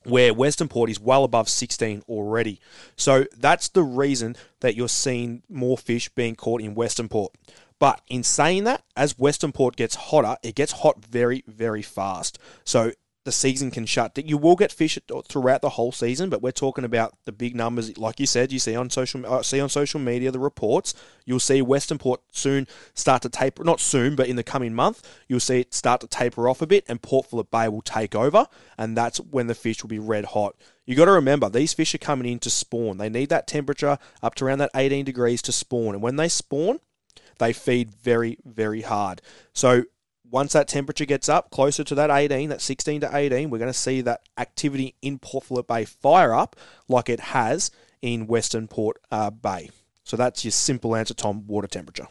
[0.05, 2.61] where Western Port is well above 16 already.
[2.97, 7.35] So that's the reason that you're seeing more fish being caught in Western Port.
[7.79, 12.39] But in saying that, as Western Port gets hotter, it gets hot very, very fast.
[12.65, 12.93] So
[13.29, 14.17] the season can shut.
[14.17, 17.99] You will get fish throughout the whole season, but we're talking about the big numbers,
[17.99, 18.51] like you said.
[18.51, 20.95] You see on social, uh, see on social media the reports.
[21.27, 23.65] You'll see Western Port soon start to taper.
[23.65, 26.67] Not soon, but in the coming month, you'll see it start to taper off a
[26.67, 28.47] bit, and Port Phillip Bay will take over,
[28.79, 30.57] and that's when the fish will be red hot.
[30.87, 32.97] You got to remember these fish are coming in to spawn.
[32.97, 36.29] They need that temperature up to around that 18 degrees to spawn, and when they
[36.29, 36.81] spawn,
[37.39, 39.21] they feed very, very hard.
[39.53, 39.85] So
[40.31, 43.73] once that temperature gets up closer to that 18, that 16 to 18, we're going
[43.73, 46.57] to see that activity in Port Phillip Bay fire up
[46.89, 47.71] like it has
[48.03, 49.71] in Western Port uh, Bay.
[50.05, 51.47] So that's your simple answer, Tom.
[51.47, 52.09] Water temperature.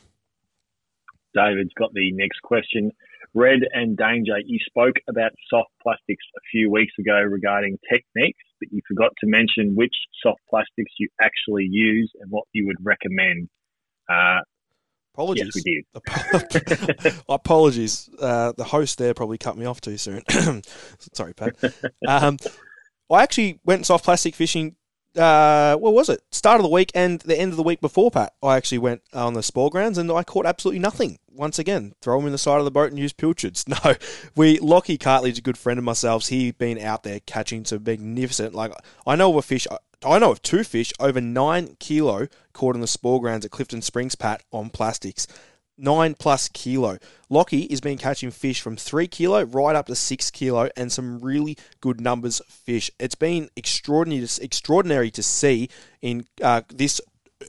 [1.33, 2.91] David's got the next question.
[3.33, 8.71] Red and Danger, you spoke about soft plastics a few weeks ago regarding techniques, but
[8.71, 13.49] you forgot to mention which soft plastics you actually use and what you would recommend.
[14.09, 14.39] Uh,
[15.17, 15.51] Apologies.
[15.55, 17.23] Yes, we did.
[17.29, 18.07] Apologies.
[18.19, 20.21] Uh, the host there probably cut me off too soon.
[21.13, 21.55] Sorry, Pat.
[22.07, 22.37] Um,
[23.09, 24.75] I actually went soft plastic fishing.
[25.15, 26.21] Uh, what was it?
[26.31, 28.33] Start of the week and the end of the week before, Pat.
[28.43, 31.17] I actually went on the spore grounds and I caught absolutely nothing.
[31.31, 33.65] Once again, throw them in the side of the boat and use pilchards.
[33.67, 33.95] No,
[34.35, 38.53] we Lockie Cartledge, a good friend of myself, he been out there catching some magnificent.
[38.53, 38.71] Like
[39.07, 39.65] I know of a fish.
[40.05, 43.81] I know of two fish over nine kilo caught in the spore grounds at Clifton
[43.81, 45.25] Springs Pat on plastics.
[45.75, 46.97] Nine plus kilo.
[47.29, 51.19] Lockie has been catching fish from three kilo right up to six kilo and some
[51.19, 52.91] really good numbers fish.
[52.99, 55.69] It's been extraordinary, extraordinary to see
[56.01, 57.01] in uh, this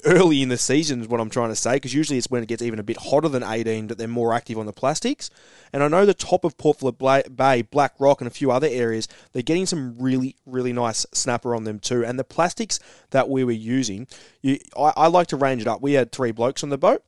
[0.04, 2.48] early in the season is what I'm trying to say because usually it's when it
[2.48, 5.30] gets even a bit hotter than 18 that they're more active on the plastics.
[5.72, 6.98] And I know the top of Port Phillip
[7.34, 11.54] Bay, Black Rock, and a few other areas, they're getting some really, really nice snapper
[11.54, 12.04] on them too.
[12.04, 12.78] And the plastics
[13.10, 14.06] that we were using,
[14.42, 15.80] you, I, I like to range it up.
[15.80, 17.02] We had three blokes on the boat.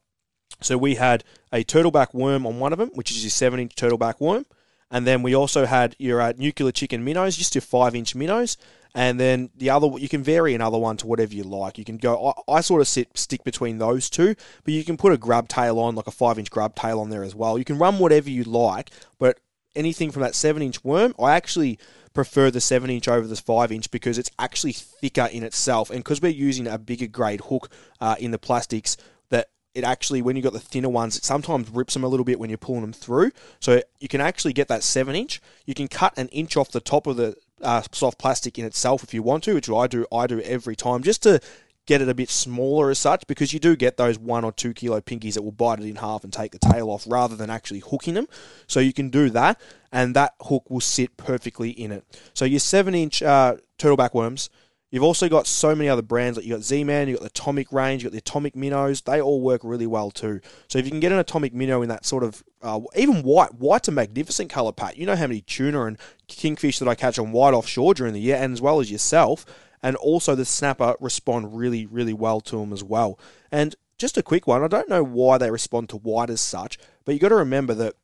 [0.63, 3.75] So we had a turtleback worm on one of them, which is your 7 inch
[3.75, 4.47] turtleback worm.
[4.91, 8.57] And then we also had your uh, nuclear chicken minnows, just your 5 inch minnows
[8.95, 11.79] and then the other you can vary another one to whatever you like.
[11.79, 12.35] You can go.
[12.49, 15.49] I, I, sort of sit stick between those two, but you can put a grub
[15.49, 17.59] tail on, like a five inch grub tail on there as well.
[17.59, 19.39] You can run whatever you like, but
[19.77, 21.79] anything from that seven inch worm, I actually
[22.13, 26.01] prefer the seven inch over the five inch because it's actually thicker in itself, and
[26.01, 28.97] because we're using a bigger grade hook uh, in the plastics,
[29.29, 32.25] that it actually when you've got the thinner ones it sometimes rips them a little
[32.25, 35.75] bit when you're pulling them through so you can actually get that 7 inch you
[35.75, 39.15] can cut an inch off the top of the uh, soft plastic in itself if
[39.15, 40.07] you want to, which I do.
[40.13, 41.41] I do every time just to
[41.87, 44.73] get it a bit smaller as such because you do get those one or two
[44.73, 47.51] kilo pinkies that will bite it in half and take the tail off rather than
[47.51, 48.29] actually hooking them.
[48.67, 52.05] So you can do that, and that hook will sit perfectly in it.
[52.35, 54.51] So your seven inch uh, turtleback worms
[54.91, 57.71] You've also got so many other brands like you got Z-Man, you got the Atomic
[57.73, 59.03] range, you got the Atomic Minnows.
[59.03, 60.41] They all work really well too.
[60.67, 63.55] So if you can get an Atomic Minnow in that sort of uh, even white,
[63.55, 64.97] white's a magnificent color, Pat.
[64.97, 68.21] You know how many tuna and kingfish that I catch on white offshore during the
[68.21, 69.47] year, and as well as yourself.
[69.83, 73.19] And also the snapper respond really, really well to them as well.
[73.51, 74.63] And just a quick one.
[74.63, 77.75] I don't know why they respond to white as such, but you got to remember
[77.75, 77.95] that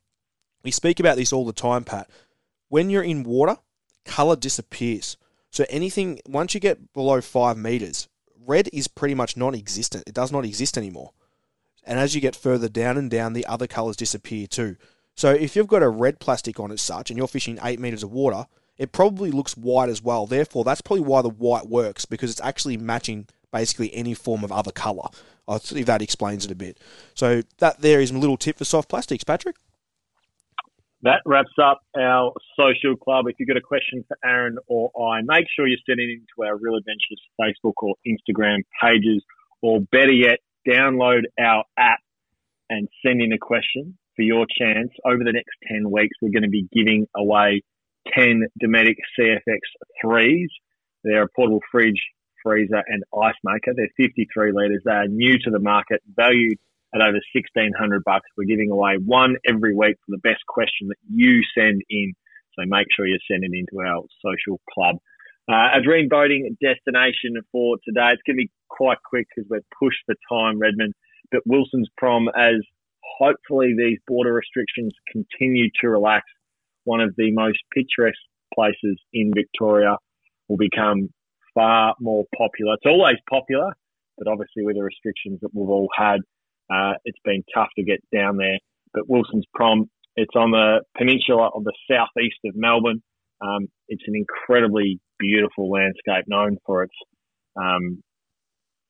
[0.62, 2.09] we speak about this all the time, Pat.
[2.68, 3.57] When you're in water,
[4.05, 5.16] color disappears.
[5.57, 8.09] So anything once you get below five meters,
[8.45, 10.05] red is pretty much non-existent.
[10.07, 11.12] It does not exist anymore.
[11.83, 14.77] And as you get further down and down, the other colors disappear too.
[15.14, 18.03] So if you've got a red plastic on as such, and you're fishing eight meters
[18.03, 18.45] of water,
[18.77, 20.27] it probably looks white as well.
[20.27, 24.53] Therefore, that's probably why the white works because it's actually matching basically any form of
[24.53, 25.09] other color.
[25.49, 26.79] I if that explains it a bit.
[27.14, 29.57] So that there is a little tip for soft plastics, Patrick
[31.07, 33.27] that wraps up our social club.
[33.29, 36.49] If you've got a question for Aaron or I, make sure you send it into
[36.49, 39.23] our Real Adventures Facebook or Instagram pages,
[39.62, 40.38] or better yet,
[40.69, 42.01] download our app
[42.69, 44.90] and send in a question for your chance.
[45.05, 47.62] Over the next 10 weeks, we're going to be giving away
[48.12, 49.61] 10 Dometic CFX
[50.05, 50.49] 3s.
[51.05, 52.03] They're a portable fridge,
[52.42, 53.75] freezer, and ice maker.
[53.77, 54.83] They're 53 litres.
[54.85, 56.59] They are new to the market, valued
[56.96, 58.28] at over 1600 bucks.
[58.37, 62.14] We're giving away one every week for the best question that you send in.
[62.56, 64.96] So make sure you send it into our social club.
[65.48, 68.11] Uh, a dream boating destination for today.
[68.12, 70.94] It's going to be quite quick because we're pushed for time, Redmond.
[71.30, 72.64] But Wilson's Prom, as
[73.18, 76.24] hopefully these border restrictions continue to relax,
[76.85, 78.18] one of the most picturesque
[78.54, 79.96] places in Victoria
[80.48, 81.11] will become
[81.54, 82.74] far more popular.
[82.74, 83.72] It's always popular,
[84.18, 86.20] but obviously with the restrictions that we've all had,
[86.70, 88.59] uh, it's been tough to get down there.
[88.92, 93.02] But Wilson's Prom, it's on the peninsula of the southeast of Melbourne.
[93.40, 96.94] Um, it's an incredibly beautiful landscape known for its,
[97.57, 98.02] um,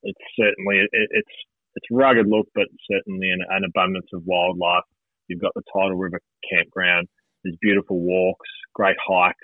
[0.02, 1.36] it's certainly, it, it's,
[1.74, 4.84] it's rugged look, but certainly an, an abundance of wildlife.
[5.28, 7.08] You've got the Tidal River campground.
[7.42, 9.36] There's beautiful walks, great hikes.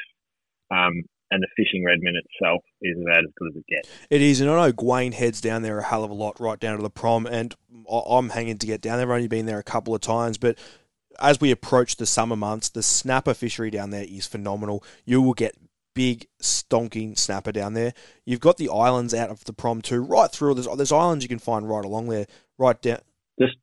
[0.70, 3.88] Um, and the fishing Redmond itself is about as good as it gets.
[4.10, 6.60] It is, and I know Gwayne heads down there a hell of a lot, right
[6.60, 7.54] down to the prom, and
[7.90, 9.06] I'm hanging to get down there.
[9.06, 10.58] I've only been there a couple of times, but
[11.20, 14.84] as we approach the summer months, the snapper fishery down there is phenomenal.
[15.04, 15.56] You will get
[15.94, 17.92] big stonking snapper down there.
[18.24, 20.54] You've got the islands out of the prom too, right through.
[20.54, 22.26] There's, there's islands you can find right along there,
[22.58, 23.00] right down.
[23.40, 23.56] Just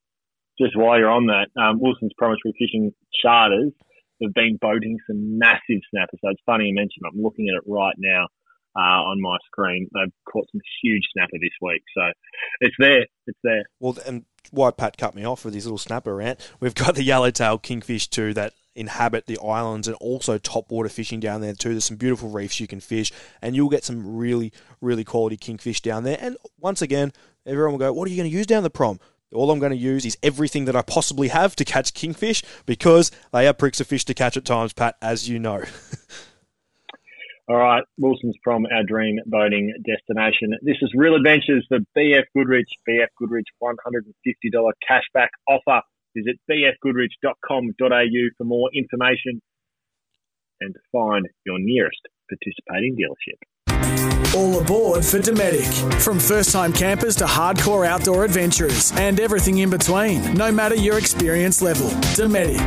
[0.60, 3.71] just while you're on that, um, Wilson's Promontory Fishing Charters
[4.21, 6.19] have been boating some massive snappers.
[6.21, 7.03] So it's funny you mentioned.
[7.05, 8.27] I'm looking at it right now
[8.75, 9.88] uh, on my screen.
[9.93, 11.84] They've caught some huge snapper this week.
[11.95, 12.03] So
[12.62, 13.05] it's there.
[13.27, 13.63] It's there.
[13.79, 17.03] Well, and why Pat cut me off with his little snapper rant, we've got the
[17.03, 21.69] yellowtail kingfish too that inhabit the islands and also top water fishing down there too.
[21.69, 25.82] There's some beautiful reefs you can fish, and you'll get some really, really quality kingfish
[25.82, 26.17] down there.
[26.19, 27.12] And once again,
[27.45, 28.99] everyone will go, "What are you going to use down the prom?"
[29.34, 33.12] All I'm going to use is everything that I possibly have to catch kingfish because
[33.32, 35.63] they are pricks of fish to catch at times, Pat, as you know.
[37.48, 40.54] All right, Wilson's Prom our dream boating destination.
[40.62, 44.04] This is Real Adventures, the BF Goodrich, BF Goodrich $150
[44.88, 45.82] cashback offer.
[46.15, 49.42] Visit bfgoodrich.com.au for more information
[50.62, 53.38] and find your nearest participating dealership.
[54.36, 56.02] All aboard for Dometic.
[56.02, 60.98] From first time campers to hardcore outdoor adventurers and everything in between, no matter your
[60.98, 61.89] experience level.
[62.15, 62.60] Dometic.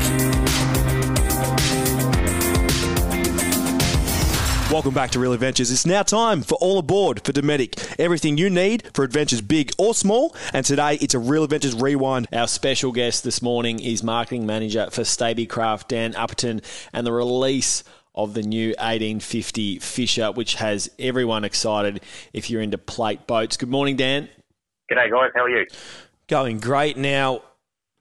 [4.72, 5.70] Welcome back to Real Adventures.
[5.70, 7.94] It's now time for All Aboard for Dometic.
[8.00, 10.34] Everything you need for adventures big or small.
[10.54, 12.26] And today it's a Real Adventures Rewind.
[12.32, 16.62] Our special guest this morning is marketing manager for Stabicraft, Dan Upperton,
[16.94, 22.78] and the release of the new 1850 Fisher, which has everyone excited if you're into
[22.78, 23.56] plate boats.
[23.56, 24.28] Good morning, Dan.
[24.90, 25.30] G'day, guys.
[25.34, 25.66] How are you?
[26.28, 26.96] Going great.
[26.96, 27.42] Now,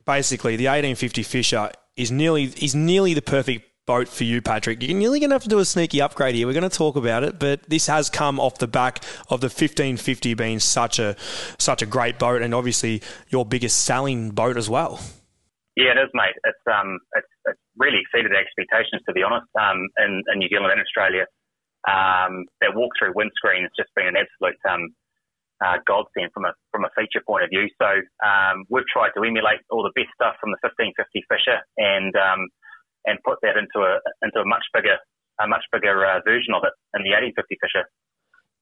[0.05, 4.81] basically, the 1850 Fisher is nearly is nearly the perfect boat for you, Patrick.
[4.81, 6.47] You're nearly going to have to do a sneaky upgrade here.
[6.47, 9.47] We're going to talk about it, but this has come off the back of the
[9.47, 11.15] 1550 being such a
[11.57, 14.99] such a great boat, and obviously your biggest selling boat as well.
[15.75, 16.35] Yeah, it is, mate.
[16.43, 19.47] It's um, it's, it's really exceeded expectations, to be honest.
[19.59, 21.25] Um, in, in New Zealand and Australia,
[21.87, 24.93] um, that walk-through windscreen has just been an absolute um,
[25.61, 27.69] uh, godsend from a from a feature point of view.
[27.77, 27.89] So
[28.25, 30.97] um, we've tried to emulate all the best stuff from the 1550
[31.29, 32.49] Fisher and um,
[33.05, 34.97] and put that into a into a much bigger
[35.39, 37.85] a much bigger uh, version of it in the 1850 Fisher.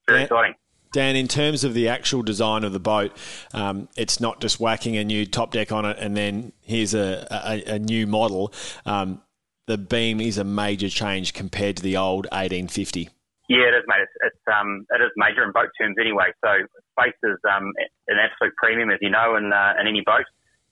[0.07, 0.55] Very Dan, exciting.
[0.91, 3.15] Dan, in terms of the actual design of the boat,
[3.53, 7.27] um, it's not just whacking a new top deck on it and then here's a,
[7.29, 8.53] a, a new model.
[8.85, 9.21] Um,
[9.67, 13.09] the beam is a major change compared to the old 1850.
[13.49, 14.01] Yeah, it is, mate.
[14.01, 16.29] It's, it's um, it is major in boat terms anyway.
[16.45, 16.53] So
[16.93, 17.73] space is um,
[18.07, 20.25] an absolute premium, as you know, in uh, in any boat.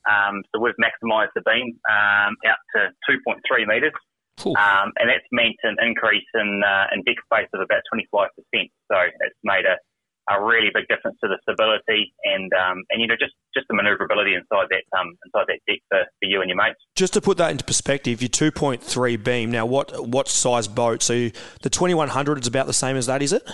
[0.05, 3.93] Um, so we've maximised the beam um, out to 2.3 metres,
[4.45, 8.29] um, and that's meant an increase in, uh, in deck space of about 25%.
[8.87, 9.75] So it's made a,
[10.29, 13.75] a really big difference to the stability and um, and you know just, just the
[13.75, 16.79] manoeuvrability inside that um, inside that deck for, for you and your mates.
[16.95, 19.51] Just to put that into perspective, your 2.3 beam.
[19.51, 21.01] Now, what what size boat?
[21.01, 21.29] So
[21.61, 23.47] the 2100 is about the same as that, is it?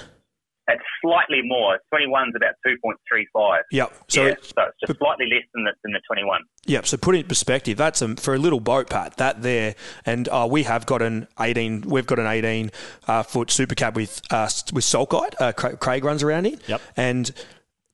[0.68, 1.78] It's slightly more.
[1.94, 3.60] 21's about 2.35.
[3.72, 3.94] Yep.
[4.08, 6.42] So, yeah, it, so it's just slightly less than the, than the 21.
[6.66, 6.88] Yep.
[6.88, 9.18] So put it in perspective, that's a, for a little boat, Pat.
[9.18, 11.82] That there, and uh, we have got an 18.
[11.82, 12.72] We've got an 18
[13.08, 15.36] uh, foot super cab with uh, with Salt Guide.
[15.40, 16.60] Uh, Craig runs around in.
[16.68, 16.82] Yep.
[16.96, 17.32] And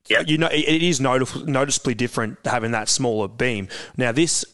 [0.09, 0.27] Yep.
[0.27, 3.67] you know it, it is notif- noticeably different having that smaller beam.
[3.97, 4.45] Now this.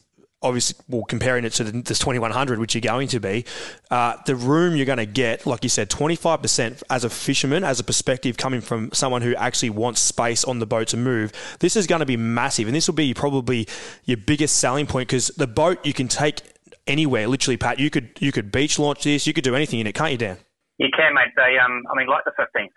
[0.41, 3.45] Obviously, well, comparing it to this 2100, which you're going to be,
[3.89, 7.79] uh, the room you're going to get, like you said, 25% as a fisherman, as
[7.79, 11.31] a perspective coming from someone who actually wants space on the boat to move.
[11.59, 13.67] This is going to be massive, and this will be probably
[14.03, 16.41] your biggest selling point because the boat you can take
[16.85, 17.27] anywhere.
[17.27, 19.95] Literally, Pat, you could you could beach launch this, you could do anything in it,
[19.95, 20.37] can't you, Dan?
[20.77, 21.31] You can, mate.
[21.39, 22.75] They, um, I mean, like the 1550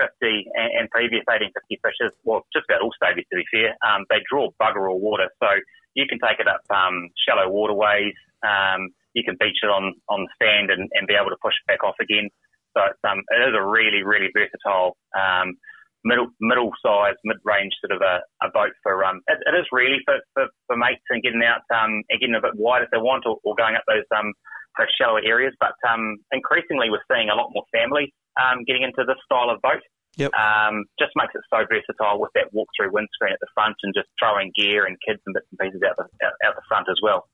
[0.54, 4.22] and, and previous 1850 fishers, well, just about all stages to be fair, um, they
[4.30, 5.26] draw bugger all water.
[5.42, 5.50] So
[5.98, 8.14] you can take it up um, shallow waterways.
[8.46, 11.58] Um, you can beach it on, on the stand and, and be able to push
[11.58, 12.30] it back off again.
[12.76, 15.58] So it's, um, it is a really, really versatile um,
[16.04, 19.20] middle middle size, mid range sort of a, a boat for um.
[19.26, 22.44] It, it is really for, for, for mates and getting out um and getting a
[22.44, 24.32] bit wide if they want or, or going up those um
[24.78, 25.54] those shallow areas.
[25.58, 29.58] But um increasingly we're seeing a lot more families um getting into this style of
[29.62, 29.82] boat.
[30.18, 30.34] Yep.
[30.34, 34.08] Um, just makes it so versatile with that walk-through windscreen at the front and just
[34.18, 36.98] throwing gear and kids and bits and pieces out the out, out the front as
[37.02, 37.28] well.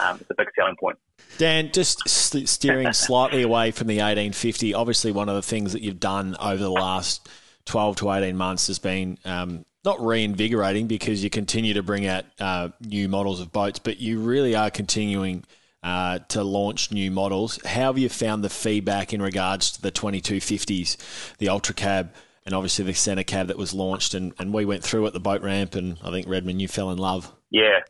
[0.00, 0.96] Um, it's a big selling point.
[1.38, 5.98] Dan, just steering slightly away from the 1850, obviously one of the things that you've
[5.98, 7.28] done over the last
[7.64, 12.24] 12 to 18 months has been um, not reinvigorating because you continue to bring out
[12.38, 15.44] uh, new models of boats, but you really are continuing
[15.82, 17.58] uh, to launch new models.
[17.64, 22.14] How have you found the feedback in regards to the 2250s, the Ultra Cab,
[22.44, 24.14] and obviously the Centre Cab that was launched?
[24.14, 26.90] And, and we went through at the boat ramp, and I think Redmond, you fell
[26.90, 27.32] in love.
[27.50, 27.80] Yeah,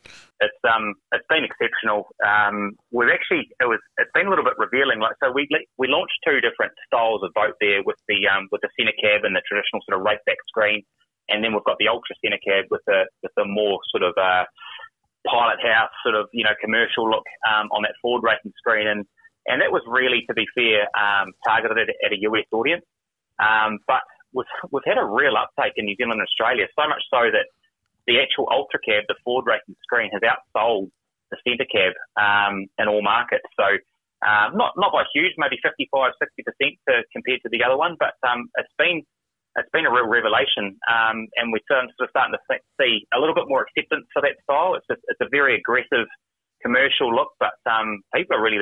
[0.40, 2.08] it's um it's been exceptional.
[2.24, 4.98] Um, we've actually it was it's been a little bit revealing.
[4.98, 8.64] Like so, we we launched two different styles of boat there with the um with
[8.64, 10.80] the centre cab and the traditional sort of right back screen,
[11.28, 14.16] and then we've got the ultra centre cab with the with the more sort of
[14.16, 14.48] uh
[15.26, 19.04] pilot house sort of you know commercial look um, on that forward raking screen, and
[19.46, 22.84] and that was really to be fair um, targeted at, a US audience,
[23.40, 24.02] um, but
[24.32, 27.46] we've, we've had a real uptake in New Zealand and Australia, so much so that
[28.06, 30.90] the actual Ultra Cab, the forward raking screen, has outsold
[31.30, 33.46] the Centre Cab um, in all markets.
[33.56, 33.66] So
[34.24, 36.74] um, not not by huge, maybe 55, 60 percent
[37.12, 39.04] compared to the other one, but um, it's been
[39.56, 43.34] it's been a real revelation, um, and we're sort of starting to see a little
[43.34, 44.74] bit more acceptance for that style.
[44.74, 46.06] It's a, it's a very aggressive
[46.62, 48.58] commercial look, but um, people are really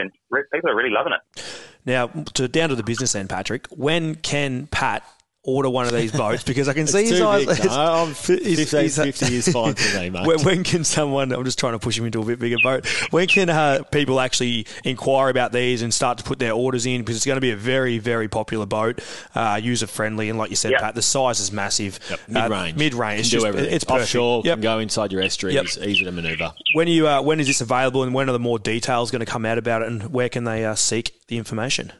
[0.52, 1.42] people are really loving it.
[1.84, 3.66] Now, to down to the business end, Patrick.
[3.68, 5.02] When can Pat
[5.44, 7.46] order one of these boats because I can see his eyes.
[7.46, 10.26] Big, no, I'm 15, 50 is fine for me, mate.
[10.26, 11.32] When, when, can someone?
[11.32, 12.86] I'm just trying to push him into a bit bigger boat.
[13.10, 17.00] When can uh, people actually inquire about these and start to put their orders in?
[17.00, 19.00] Because it's going to be a very, very popular boat,
[19.34, 20.80] uh, user friendly, and like you said, Yep.
[20.80, 21.98] Pat, the size is massive.
[22.10, 22.74] Yep, mid-range.
[22.74, 23.20] Uh, mid-range.
[23.20, 23.74] It's Can do just everything.
[23.74, 24.02] it's perfect.
[24.02, 24.54] Offshore, Yep.
[24.56, 25.88] can go inside your estuaries, Yep.
[25.88, 26.54] easy to manoeuvre.
[26.74, 27.08] When you?
[27.08, 29.58] Uh, when is this available, and when are the more details going to come out
[29.58, 31.92] about it, and where can they uh, seek the information?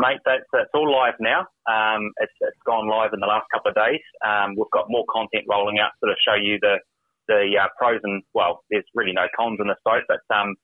[0.00, 0.24] Mate.
[0.24, 1.44] That's it's all live now.
[1.68, 4.00] Um, it's, it's gone live in the last couple of days.
[4.24, 6.80] Um, we've got more content rolling out to sort of show you the
[7.28, 10.56] the uh, pros and well, there's really no cons in this boat, but um,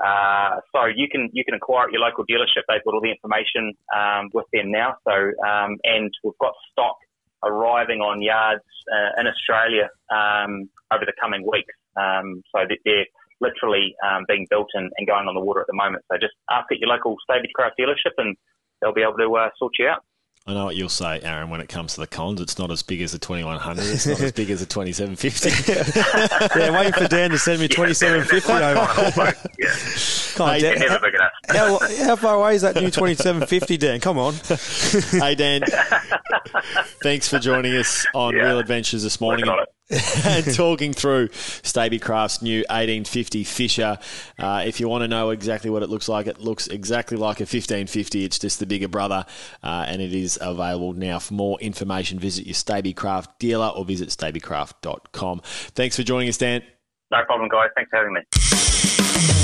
[0.00, 2.64] uh, so you can you can inquire at your local dealership.
[2.66, 4.96] They've got all the information um, with them now.
[5.06, 5.14] So
[5.44, 6.96] um, and we've got stock
[7.44, 11.74] arriving on yards uh, in Australia um, over the coming weeks.
[11.98, 13.10] Um, so that they're
[13.40, 16.04] literally um, being built and, and, going on the water at the moment.
[16.10, 18.36] So just ask at your local Stabicraft dealership and
[18.80, 20.04] they'll be able to uh, sort you out.
[20.48, 22.40] I know what you'll say, Aaron, when it comes to the cons.
[22.40, 23.84] It's not as big as the 2100.
[23.84, 26.58] It's not as big as the 2750.
[26.58, 29.34] yeah, waiting for Dan to send me 2750 over.
[29.58, 29.68] yeah.
[30.36, 30.78] Come on, Dan.
[30.78, 31.32] Never big enough.
[31.48, 34.00] How, how, far away is that new 2750, Dan?
[34.00, 34.32] Come on.
[35.20, 35.64] hey, Dan.
[37.02, 38.44] Thanks for joining us on yeah.
[38.44, 39.44] Real Adventures this morning
[40.24, 43.98] and talking through Stabicraft's new 1850 Fisher.
[44.38, 47.40] Uh, if you want to know exactly what it looks like, it looks exactly like
[47.40, 48.24] a 1550.
[48.24, 49.24] It's just the bigger brother,
[49.62, 51.18] uh, and it is available now.
[51.18, 55.40] For more information, visit your Stabicraft dealer or visit stabicraft.com.
[55.44, 56.62] Thanks for joining us, Dan.
[57.10, 57.70] No problem, guys.
[57.74, 59.37] Thanks for having me.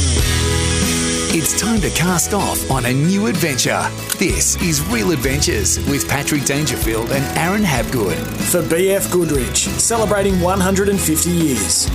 [1.36, 3.82] It's time to cast off on a new adventure.
[4.18, 8.14] This is Real Adventures with Patrick Dangerfield and Aaron Habgood.
[8.52, 11.90] For BF Goodrich, celebrating 150 years.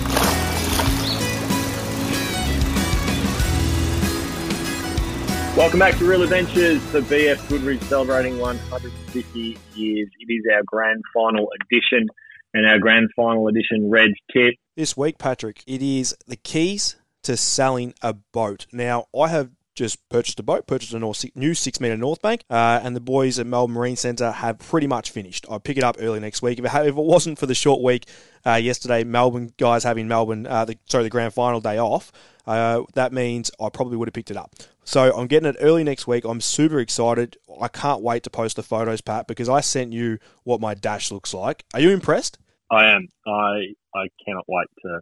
[5.56, 10.10] Welcome back to Real Adventures for BF Goodrich, celebrating 150 years.
[10.20, 12.10] It is our grand final edition,
[12.54, 14.56] and our grand final edition Reg kit.
[14.76, 16.98] This week, Patrick, it is the keys
[17.30, 18.66] to selling a boat.
[18.72, 22.82] Now, I have just purchased a boat, purchased a new six metre North Bank, uh,
[22.84, 25.46] and the boys at Melbourne Marine Centre have pretty much finished.
[25.48, 26.58] I'll pick it up early next week.
[26.58, 28.08] If it, if it wasn't for the short week
[28.48, 32.12] uh, yesterday, Melbourne guys having Melbourne, uh, the, sorry, the grand final day off,
[32.48, 34.56] uh, that means I probably would have picked it up.
[34.84, 36.26] So I'm getting it early next week.
[36.26, 37.38] I'm super excited.
[37.62, 41.12] I can't wait to post the photos, Pat, because I sent you what my dash
[41.12, 41.64] looks like.
[41.76, 42.40] Are you impressed?
[42.72, 43.08] I am.
[43.28, 45.00] I I cannot wait to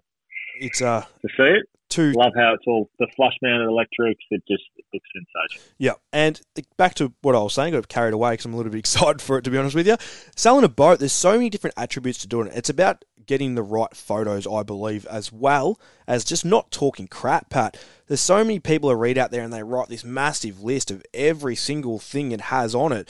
[0.60, 4.24] it's uh to see it to love how it's all the flush mounted electrics.
[4.30, 5.74] It just it looks sensational.
[5.78, 6.42] Yeah, and
[6.78, 8.80] back to what I was saying, I got carried away because I'm a little bit
[8.88, 9.44] excited for it.
[9.44, 9.98] To be honest with you,
[10.36, 12.54] selling a boat, there's so many different attributes to doing it.
[12.56, 17.50] It's about getting the right photos, I believe, as well as just not talking crap,
[17.50, 17.78] Pat.
[18.08, 21.04] There's so many people who read out there and they write this massive list of
[21.14, 23.10] every single thing it has on it.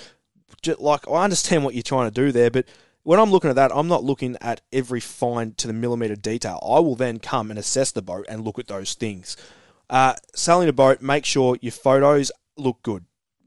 [0.61, 2.65] Just like I understand what you're trying to do there, but
[3.07, 6.59] when I'm looking at that, I'm not looking at every fine to the millimeter detail.
[6.61, 9.37] I will then come and assess the boat and look at those things.
[9.89, 13.05] Uh, selling a boat, make sure your photos look good.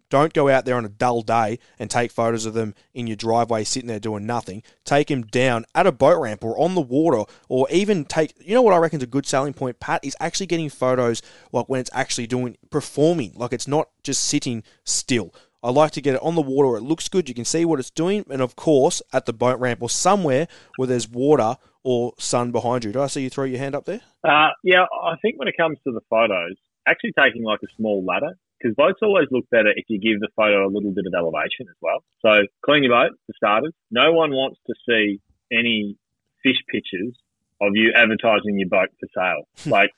[0.08, 3.16] Don't go out there on a dull day and take photos of them in your
[3.16, 4.62] driveway sitting there doing nothing.
[4.86, 8.54] Take them down at a boat ramp or on the water or even take, you
[8.54, 11.20] know what I reckon is a good selling point, Pat, is actually getting photos
[11.52, 15.34] like when it's actually doing, performing, like it's not just sitting still.
[15.62, 17.64] I like to get it on the water where it looks good, you can see
[17.64, 21.56] what it's doing, and of course at the boat ramp or somewhere where there's water
[21.82, 22.92] or sun behind you.
[22.92, 24.00] Do I see you throw your hand up there?
[24.24, 26.56] Uh, yeah, I think when it comes to the photos,
[26.86, 30.28] actually taking like a small ladder, because boats always look better if you give the
[30.36, 32.02] photo a little bit of elevation as well.
[32.22, 33.72] So clean your boat for starters.
[33.90, 35.20] No one wants to see
[35.52, 35.96] any
[36.42, 37.16] fish pictures
[37.60, 39.70] of you advertising your boat for sale.
[39.70, 39.90] like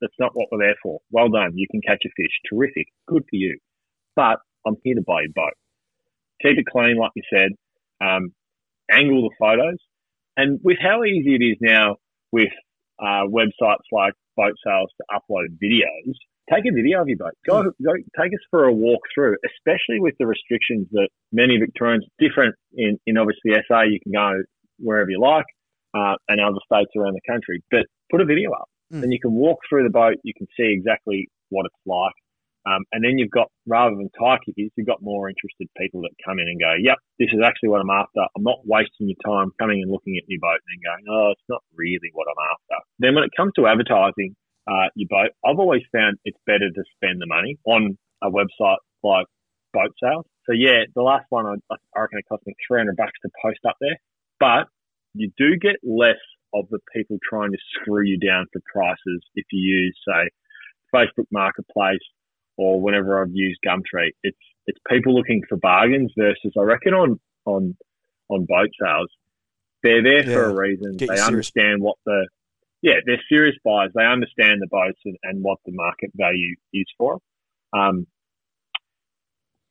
[0.00, 1.00] that's not what we're there for.
[1.10, 1.52] Well done.
[1.54, 2.32] You can catch a fish.
[2.48, 2.86] Terrific.
[3.06, 3.58] Good for you.
[4.16, 5.54] But I'm here to buy your boat.
[6.42, 7.52] Keep it clean, like you said.
[8.00, 8.32] Um,
[8.90, 9.78] angle the photos.
[10.36, 11.96] And with how easy it is now
[12.32, 12.52] with
[12.98, 16.14] uh, websites like boat sales to upload videos,
[16.52, 17.36] take a video of your boat.
[17.48, 17.84] Go, hmm.
[17.84, 22.54] go take us for a walk through, especially with the restrictions that many Victorians, different
[22.74, 24.42] in, in obviously SA, you can go
[24.78, 25.46] wherever you like,
[25.94, 27.62] uh, and other states around the country.
[27.70, 29.02] But put a video up mm.
[29.02, 30.16] and you can walk through the boat.
[30.22, 32.14] You can see exactly what it's like.
[32.68, 36.12] Um, and then you've got, rather than tie kickers, you've got more interested people that
[36.24, 38.20] come in and go, yep, this is actually what I'm after.
[38.36, 41.32] I'm not wasting your time coming and looking at your boat and then going, oh,
[41.32, 42.76] it's not really what I'm after.
[43.00, 44.36] Then when it comes to advertising
[44.68, 48.84] uh, your boat, I've always found it's better to spend the money on a website
[49.02, 49.26] like
[49.72, 50.28] Boat Sales.
[50.44, 51.56] So yeah, the last one, I,
[51.96, 53.96] I reckon it cost me 300 bucks to post up there,
[54.38, 54.68] but
[55.14, 56.20] you do get less
[56.52, 60.28] of the people trying to screw you down for prices if you use, say,
[60.92, 62.02] Facebook Marketplace
[62.60, 64.10] or whenever I've used Gumtree.
[64.22, 64.36] It's
[64.66, 67.74] it's people looking for bargains versus I reckon on on
[68.28, 69.08] on boat sales,
[69.82, 70.34] they're there yeah.
[70.34, 70.96] for a reason.
[70.98, 72.28] Get they understand what the
[72.82, 73.92] yeah, they're serious buyers.
[73.94, 77.18] They understand the boats and, and what the market value is for.
[77.72, 78.06] Um,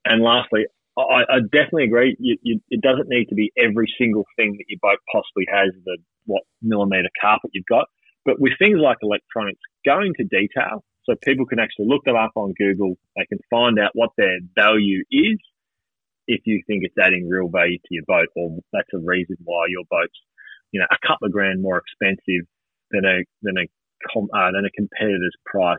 [0.06, 0.66] and lastly,
[0.98, 2.16] I, I definitely agree.
[2.20, 5.70] You, you, it doesn't need to be every single thing that your boat possibly has,
[5.86, 7.86] the what millimeter carpet you've got,
[8.26, 12.32] But with things like electronics, go into detail so people can actually look them up
[12.36, 12.98] on Google.
[13.16, 15.40] They can find out what their value is
[16.28, 19.66] if you think it's adding real value to your boat, or that's a reason why
[19.68, 20.20] your boat's,
[20.72, 22.46] you know, a couple of grand more expensive
[22.92, 25.78] than a than a uh, than a competitor's price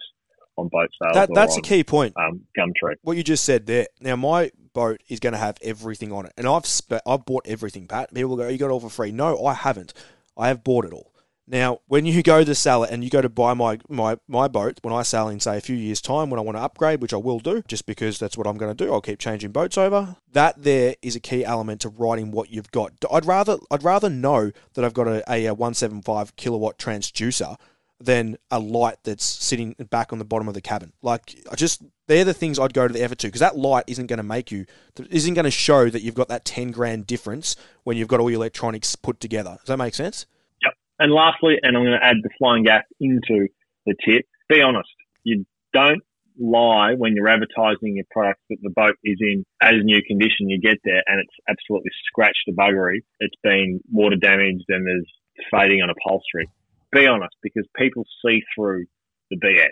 [0.56, 1.14] on boat sales.
[1.14, 2.14] That, that's on, a key point.
[2.16, 2.96] Um, Gumtree.
[3.02, 3.86] What you just said there.
[4.00, 7.46] Now my boat is going to have everything on it, and I've spe- I've bought
[7.46, 7.86] everything.
[7.86, 9.94] Pat, people go, "You got it all for free." No, I haven't.
[10.36, 11.09] I have bought it all.
[11.50, 14.46] Now, when you go to sell it and you go to buy my, my, my
[14.46, 17.02] boat, when I sell in, say, a few years' time, when I want to upgrade,
[17.02, 19.50] which I will do, just because that's what I'm going to do, I'll keep changing
[19.50, 20.14] boats over.
[20.32, 22.92] That there is a key element to writing what you've got.
[23.12, 27.56] I'd rather I'd rather know that I've got a, a 175 kilowatt transducer
[27.98, 30.92] than a light that's sitting back on the bottom of the cabin.
[31.02, 33.84] Like, I just they're the things I'd go to the effort to because that light
[33.88, 34.66] isn't going to make you
[35.10, 38.30] isn't going to show that you've got that 10 grand difference when you've got all
[38.30, 39.56] your electronics put together.
[39.58, 40.26] Does that make sense?
[41.00, 43.48] And lastly, and I'm going to add the flying gaff into
[43.86, 44.90] the tip, be honest.
[45.24, 46.02] You don't
[46.38, 50.50] lie when you're advertising your product that the boat is in as new condition.
[50.50, 53.00] You get there and it's absolutely scratched to buggery.
[53.18, 55.10] It's been water damaged and there's
[55.50, 56.48] fading on upholstery.
[56.92, 58.84] Be honest because people see through
[59.30, 59.68] the BS.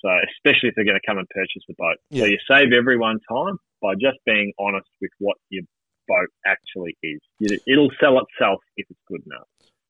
[0.00, 1.96] So especially if they're going to come and purchase the boat.
[2.08, 2.24] Yeah.
[2.24, 5.64] So you save everyone time by just being honest with what your
[6.08, 7.20] boat actually is.
[7.66, 9.48] It'll sell itself if it's good enough.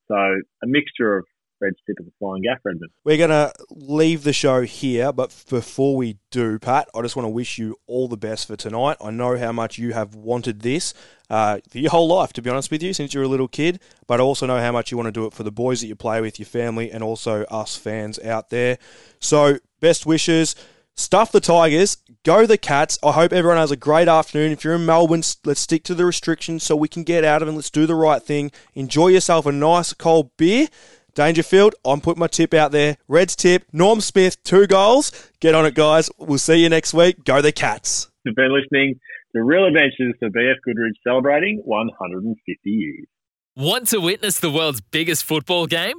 [0.08, 1.24] So a mixture of
[1.60, 2.90] red tip and flying gaff, Redmond.
[3.04, 7.24] We're going to leave the show here, but before we do, Pat, I just want
[7.24, 8.98] to wish you all the best for tonight.
[9.00, 10.94] I know how much you have wanted this
[11.28, 14.20] uh, your whole life, to be honest with you, since you're a little kid, but
[14.20, 15.96] I also know how much you want to do it for the boys that you
[15.96, 18.78] play with, your family, and also us fans out there.
[19.18, 20.54] So, best wishes.
[20.98, 22.98] Stuff the Tigers, go the Cats.
[23.02, 24.50] I hope everyone has a great afternoon.
[24.50, 27.48] If you're in Melbourne, let's stick to the restrictions so we can get out of
[27.48, 27.52] it.
[27.52, 28.50] Let's do the right thing.
[28.74, 30.68] Enjoy yourself a nice cold beer.
[31.14, 32.96] Dangerfield, I'm putting my tip out there.
[33.08, 35.12] Reds tip, Norm Smith, two goals.
[35.38, 36.08] Get on it, guys.
[36.16, 37.24] We'll see you next week.
[37.24, 38.08] Go the Cats.
[38.24, 38.98] You've been listening
[39.34, 43.06] to Real Adventures for BF Goodrich celebrating 150 years.
[43.54, 45.98] Want to witness the world's biggest football game?